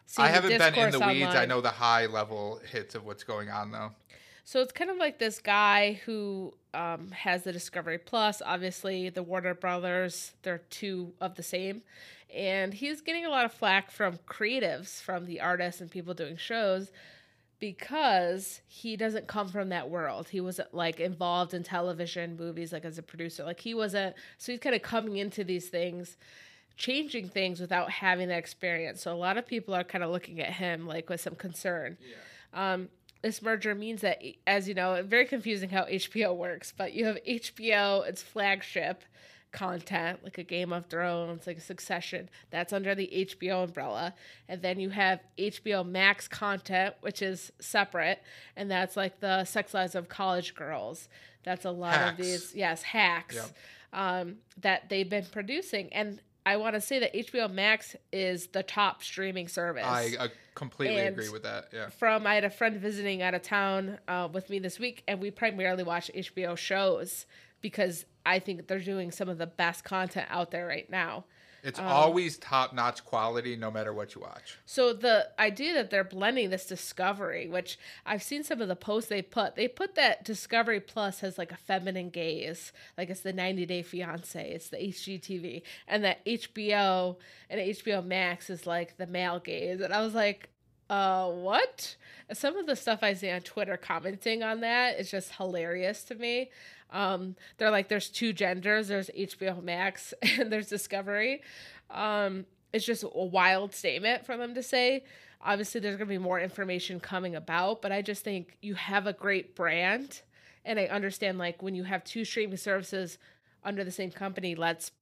[0.07, 1.35] seeing I the haven't been in the weeds.
[1.35, 3.93] I know the high level hits of what's going on though.
[4.45, 8.43] So it's kind of like this guy who um, has the Discovery Plus.
[8.45, 11.83] Obviously, the Warner Brothers, they're two of the same.
[12.35, 16.37] And he's getting a lot of flack from creatives, from the artists and people doing
[16.37, 16.91] shows,
[17.61, 20.31] because he doesn't come from that world.
[20.31, 23.45] He wasn't like involved in television, movies, like as a producer.
[23.45, 26.17] Like he wasn't, so he's kind of coming into these things
[26.77, 29.03] changing things without having that experience.
[29.03, 31.97] So a lot of people are kind of looking at him like with some concern.
[32.01, 32.73] Yeah.
[32.73, 32.89] Um,
[33.23, 37.19] this merger means that, as you know, very confusing how HBO works, but you have
[37.27, 39.05] HBO, its flagship
[39.53, 43.09] content, like a Game of Thrones, like a Succession, that's under the
[43.39, 44.15] HBO umbrella.
[44.49, 48.21] And then you have HBO Max content, which is separate,
[48.57, 51.09] and that's like the sex lives of college girls.
[51.45, 52.11] That's a lot Hacks.
[52.13, 53.47] of these, yes, hacks Yep.
[53.93, 55.93] um, that they've been producing.
[55.93, 60.29] And I want to say that HBO Max is the top streaming service I uh,
[60.55, 61.67] completely And- agree with that.
[61.73, 61.89] Yeah.
[61.89, 65.21] from I had a friend visiting out of town uh, with me this week, and
[65.21, 67.27] we primarily watch HBO shows
[67.61, 71.25] because I think they're doing some of the best content out there right now.
[71.63, 74.59] It's Um, always top notch quality no matter what you watch.
[74.67, 79.09] So the idea that they're blending this Discovery, which I've seen some of the posts
[79.09, 83.33] they put, they put that Discovery Plus has like a feminine gaze, like it's the
[83.33, 87.17] 90 Day Fiance, it's the HGTV, and that HBO
[87.49, 90.49] and HBO Max is like the male gaze, and I was like,
[90.91, 91.97] uh, what?
[92.33, 96.15] Some of the stuff I see on Twitter commenting on that is just hilarious to
[96.15, 96.51] me.
[96.93, 98.89] Um, they're like, there's two genders.
[98.89, 101.43] There's HBO Max and there's Discovery.
[101.91, 105.05] Um, it's just a wild statement for them to say.
[105.45, 109.07] Obviously, there's going to be more information coming about, but I just think you have
[109.07, 110.23] a great brand.
[110.65, 113.19] And I understand, like, when you have two streaming services
[113.65, 114.93] under the same company, let's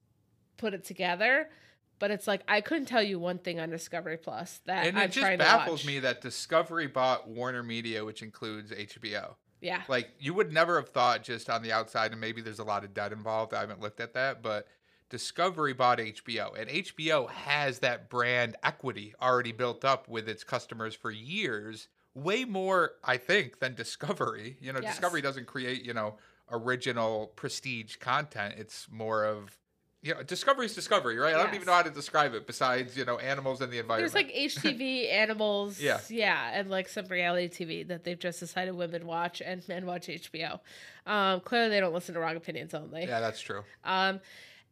[0.57, 1.51] put it together.
[1.99, 5.05] But it's like, I couldn't tell you one thing on Discovery Plus that And I'm
[5.05, 9.35] it just baffles me that Discovery bought Warner Media, which includes HBO.
[9.61, 9.83] Yeah.
[9.89, 12.85] Like you would never have thought just on the outside, and maybe there's a lot
[12.85, 13.55] of debt involved.
[13.55, 14.67] I haven't looked at that, but
[15.11, 20.95] Discovery bought HBO, and HBO has that brand equity already built up with its customers
[20.95, 21.89] for years.
[22.15, 24.57] Way more, I think, than Discovery.
[24.61, 24.95] You know, Yes.
[24.95, 26.17] Discovery doesn't create, you know,
[26.51, 28.55] original prestige content.
[28.57, 29.57] It's more of,
[30.03, 31.35] you know, Discovery's Discovery, right?
[31.35, 34.13] I don't even know how to describe it besides, you know, animals and the environment.
[34.13, 36.01] There's like HTV, animals, Yeah.
[36.09, 40.07] yeah, and like some reality TV that they've just decided women watch and men watch
[40.07, 40.61] HBO.
[41.07, 43.03] Um, clearly, they don't listen to Wrong Opinions only.
[43.07, 43.63] yeah, that's true.
[43.85, 44.21] Um,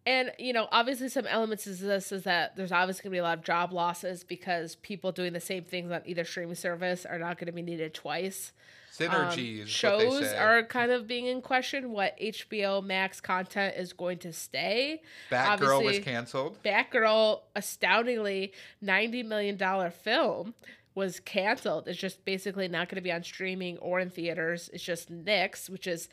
[0.07, 3.19] And you know, obviously, some elements of this is that there's obviously going to be
[3.19, 7.05] a lot of job losses because people doing the same things on either streaming service
[7.05, 8.53] are not going to be needed twice.
[8.99, 9.61] Synergies.
[9.61, 11.93] Um, is what shows are kind of being in question.
[11.93, 15.03] What HBO Max content is going to stay?
[15.31, 16.63] Batgirl was obviously- canceled.
[16.63, 20.55] Batgirl, astoundingly, ninety million dollar film
[20.95, 21.87] was canceled.
[21.87, 24.69] It's just basically not going to be on streaming or in theaters.
[24.73, 26.09] It's just Nix, which is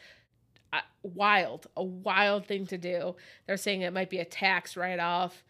[0.71, 3.15] uh, wild, a wild thing to do.
[3.47, 5.43] They're saying it might be a tax write off.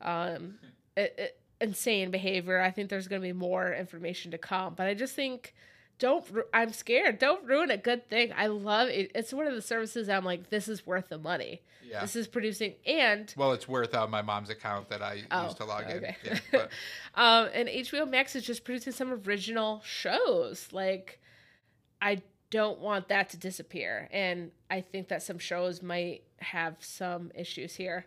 [0.00, 0.54] Um,
[0.96, 2.60] it, it, insane behavior.
[2.60, 5.54] I think there's going to be more information to come, but I just think.
[6.00, 7.18] Don't I'm scared.
[7.20, 8.32] Don't ruin a good thing.
[8.36, 9.12] I love it.
[9.14, 11.62] It's one of the services I'm like, this is worth the money.
[11.88, 12.00] Yeah.
[12.00, 15.58] This is producing and Well, it's worth out my mom's account that I Oh, used
[15.58, 16.16] to log okay.
[16.24, 16.38] in.
[16.52, 16.66] Yeah,
[17.14, 20.68] um, and HBO Max is just producing some original shows.
[20.72, 21.20] Like,
[22.00, 27.30] I don't want that to disappear, and I think that some shows might have some
[27.34, 28.06] issues here.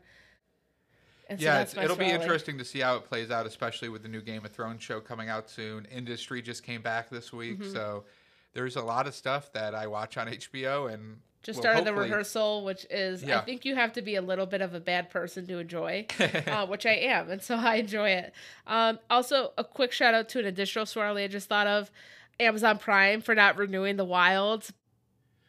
[1.33, 4.01] And so yeah, that's it'll be interesting to see how it plays out, especially with
[4.03, 5.85] the new Game of Thrones show coming out soon.
[5.85, 7.71] Industry just came back this week, Mhm.
[7.73, 8.05] so
[8.53, 11.93] there's a lot of stuff that I watch on HBO and Just will started the
[11.93, 15.09] rehearsal, which is I think you have to be a little bit of a bad
[15.09, 16.05] person to enjoy.
[16.47, 18.33] uh, which I am, and so I enjoy it.
[18.67, 21.91] Um, also, a quick shout out to an additional Swarley I just thought of
[22.39, 24.71] Amazon Prime for not renewing the Wilds.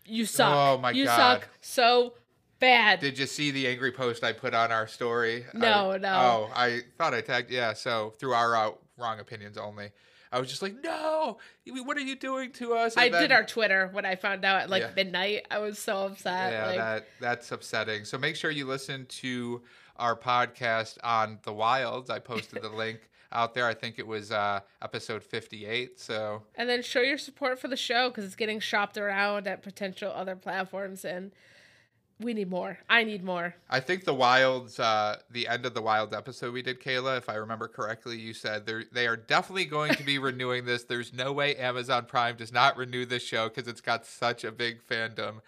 [0.07, 0.53] You suck.
[0.55, 1.13] Oh my you God.
[1.13, 2.15] You suck so
[2.61, 3.01] bad.
[3.01, 5.45] Did you see the angry post I put on our story?
[5.55, 6.13] No, I- no.
[6.15, 7.51] Oh, I thought I tagged.
[7.51, 9.91] Yeah, so through our uh, wrong opinions only,
[10.33, 12.97] I was just like, no, what are you doing to us?
[12.97, 14.91] I then- did our Twitter when I found out at like Yeah.
[14.97, 15.47] midnight.
[15.51, 16.53] I was so upset.
[16.53, 18.05] Yeah, like, that that's upsetting.
[18.05, 19.63] So make sure you listen to
[19.97, 22.11] our podcast on the wilds.
[22.11, 22.99] I posted the link
[23.31, 23.67] out there.
[23.67, 26.01] I think it was uh, episode fifty-eight.
[26.01, 29.63] So and then show your support for the show because it's getting shopped around at
[29.63, 31.31] potential other platforms, and
[32.21, 32.79] we need more.
[32.89, 33.55] I need more.
[33.69, 37.29] I think the wilds, uh, the end of the wild episode we did, Kayla, if
[37.29, 40.85] I remember correctly, you said they they are definitely going to be renewing this.
[40.85, 44.53] There's no way Amazon Prime does not renew this show because it's got such a
[44.53, 45.41] big fandom.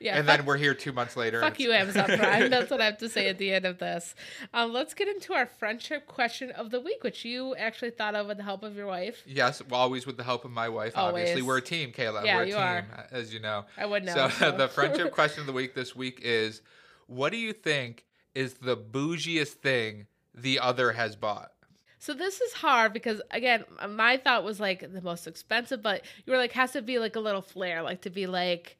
[0.00, 1.40] Yeah, and fuck, then we're here two months later.
[1.40, 2.50] fuck you, Amazon Prime.
[2.50, 4.14] That's what I have to say at the end of this.
[4.54, 8.28] Um, let's get into our friendship question of the week, which you actually thought of
[8.28, 9.22] with the help of your wife.
[9.26, 10.92] Yes, well, always with the help of my wife.
[10.96, 12.24] Obviously, we're a team, Kayla.
[12.24, 12.86] Yeah, we're a you team, are.
[13.10, 13.64] as you know.
[13.76, 14.14] I would know.
[14.14, 14.52] So, so.
[14.52, 16.62] the friendship question of the week this week is
[17.06, 21.50] what do you think is the bougiest thing the other has bought?
[21.98, 26.32] So this is hard because again, my thought was like the most expensive, but you
[26.32, 28.78] were like has to be like a little flair, like to be like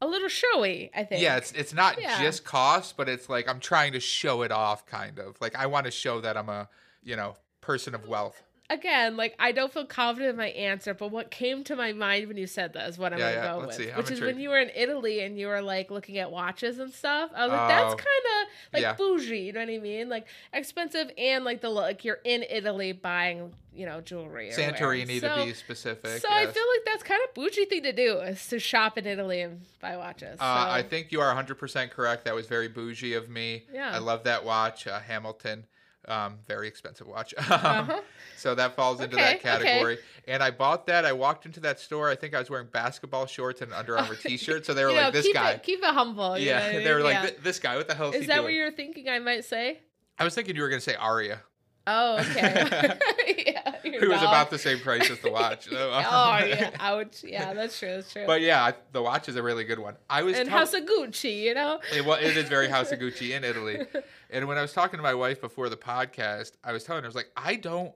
[0.00, 0.90] a little showy.
[0.94, 1.22] I think.
[1.22, 2.20] Yeah, it's it's not Yeah.
[2.20, 5.36] just cost, but it's like I'm trying to show it off kind of.
[5.40, 6.68] Like I want to show that I'm a,
[7.02, 8.42] you know, person of wealth.
[8.70, 12.28] Again, like I don't feel confident in my answer, but what came to my mind
[12.28, 13.92] when you said that is what I'm Yeah, gonna yeah, go let's with, see.
[13.92, 16.78] I'm which is when you were in Italy and you were like looking at watches
[16.78, 17.30] and stuff.
[17.34, 17.96] I was like, that's Oh.
[17.96, 18.94] kind of like Yeah.
[18.94, 19.38] bougie.
[19.40, 20.08] You know what I mean?
[20.08, 24.50] Like expensive and like the like you're in Italy buying you know jewelry.
[24.52, 25.06] Santorini wearing.
[25.06, 26.20] to So- be specific.
[26.20, 29.06] So I feel like that's kind of bougie thing to do is to shop in
[29.06, 30.38] Italy and buy watches.
[30.40, 30.44] Uh.
[30.70, 32.24] I think you are 100% correct.
[32.24, 33.64] That was very bougie of me.
[33.72, 33.90] Yeah.
[33.94, 35.66] I love that watch, uh, Hamilton.
[36.08, 37.34] Um, very expensive watch.
[37.38, 38.00] Uh-huh.
[38.36, 39.98] So that falls into Okay, that category.
[40.26, 41.04] And I bought that.
[41.04, 42.08] I walked into that store.
[42.08, 44.64] I think I was wearing basketball shorts and an Under Armour t-shirt.
[44.64, 46.38] So they were like, know, "This keep guy." It, keep it humble.
[46.38, 47.04] you know yeah, they were mean?
[47.12, 47.30] like, Yeah.
[47.42, 49.08] "This guy, what the hell is, Is that doing?" what you were thinking?
[49.10, 49.80] I might say.
[50.18, 51.40] I was thinking you were gonna say Aria,
[51.86, 52.98] Oh, okay.
[53.46, 53.59] yeah,
[54.00, 54.28] who was doll.
[54.28, 55.68] about the same price as the watch.
[55.72, 57.24] oh yeah, ouch.
[57.24, 57.88] Yeah, that's true.
[57.88, 58.26] That's true.
[58.26, 59.96] But yeah, the watch is a really good one.
[60.08, 61.80] I was and tell- House of Gucci, you know.
[61.94, 63.86] It, wa- it is very House of Gucci in Italy.
[64.30, 67.06] And when I was talking to my wife before the podcast, I was telling her,
[67.06, 67.92] I was like, I don't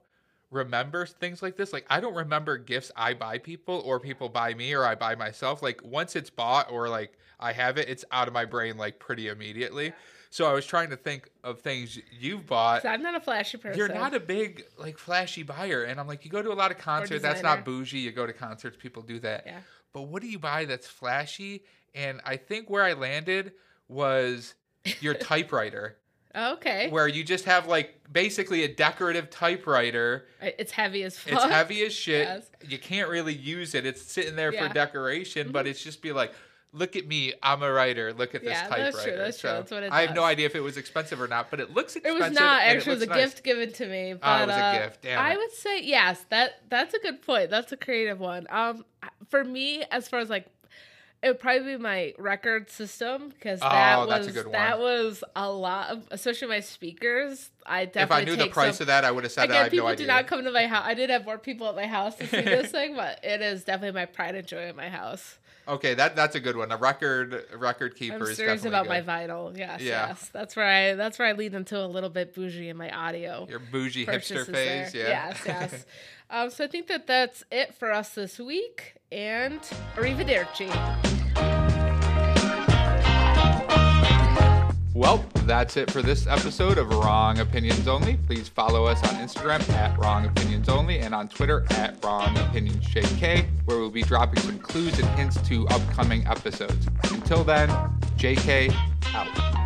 [0.51, 1.73] remember things like this.
[1.73, 5.15] Like, I don't remember gifts I buy people or people buy me or I buy
[5.15, 5.61] myself.
[5.61, 8.99] Like, once it's bought or like I have it, it's out of my brain like
[8.99, 9.93] pretty immediately.
[10.29, 12.85] So I was trying to think of things you've bought.
[12.85, 13.77] I'm not a flashy person.
[13.77, 16.71] You're not a big like flashy buyer, and I'm like, you go to a lot
[16.71, 17.21] of concerts.
[17.21, 17.99] That's not bougie.
[17.99, 19.43] You go to concerts, people do that.
[19.45, 19.59] Yeah.
[19.93, 21.63] But what do you buy that's flashy?
[21.93, 23.53] And I think where I landed
[23.87, 24.55] was
[24.99, 25.97] your typewriter,
[26.35, 26.89] Okay.
[26.89, 30.27] where you just have like basically a decorative typewriter.
[30.41, 31.33] It's heavy as fuck.
[31.33, 32.27] It's heavy as shit.
[32.27, 32.49] Yes.
[32.67, 33.85] You can't really use it.
[33.85, 34.59] It's sitting there Yeah.
[34.61, 34.67] Mm-hmm.
[34.69, 36.33] for decoration, but it's just be like,
[36.73, 38.13] look at me, I'm a writer.
[38.13, 38.83] Look at this Yeah, typewriter.
[38.91, 40.77] that's true, that's true, So that's what it I have no idea if it was
[40.77, 42.21] expensive or not, but it looks expensive.
[42.21, 42.91] It was not actually.
[42.91, 43.17] It was a nice.
[43.17, 44.13] gift given to me.
[44.13, 45.01] But, Oh, it was a uh, gift.
[45.03, 45.37] Damn I it.
[45.37, 46.25] would say yes.
[46.29, 47.49] That that's a good point.
[47.49, 48.47] That's a creative one.
[48.49, 48.85] Um,
[49.29, 50.47] for me, as far as like,
[51.23, 55.23] it would probably be my record system because that Oh, was a good that was
[55.35, 57.49] a lot of, especially my speakers.
[57.65, 59.45] I definitely If I knew the price some, of that, I would have said I
[59.45, 60.07] Again, have people no do idea.
[60.13, 60.83] not come to my house.
[60.85, 63.63] I did have more people at my house to see this thing, but it is
[63.63, 65.39] definitely my pride and joy in my house.
[65.67, 66.71] Okay, that that's a good one.
[66.71, 69.07] A record record keeper I'm is serious about my good.
[69.09, 69.57] vinyl.
[69.57, 70.07] Yes, Yeah.
[70.09, 70.29] yes.
[70.31, 72.89] That's where I that's where I lead them to a little bit bougie in my
[72.91, 73.47] audio.
[73.49, 75.09] Your bougie hipster phase, there.
[75.09, 75.27] yeah.
[75.29, 75.85] Yes, yes.
[76.29, 79.59] um, so I think that that's it for us this week, and
[79.95, 81.24] arrivederci.
[84.95, 88.15] Well, that's it for this episode of Wrong Opinions Only.
[88.15, 92.87] Please follow us on Instagram at Wrong Opinions Only and on Twitter at Wrong Opinions
[92.87, 96.87] JK, where we'll be dropping some clues and hints to upcoming episodes.
[97.11, 97.67] Until then,
[98.15, 98.73] JK
[99.13, 99.64] out.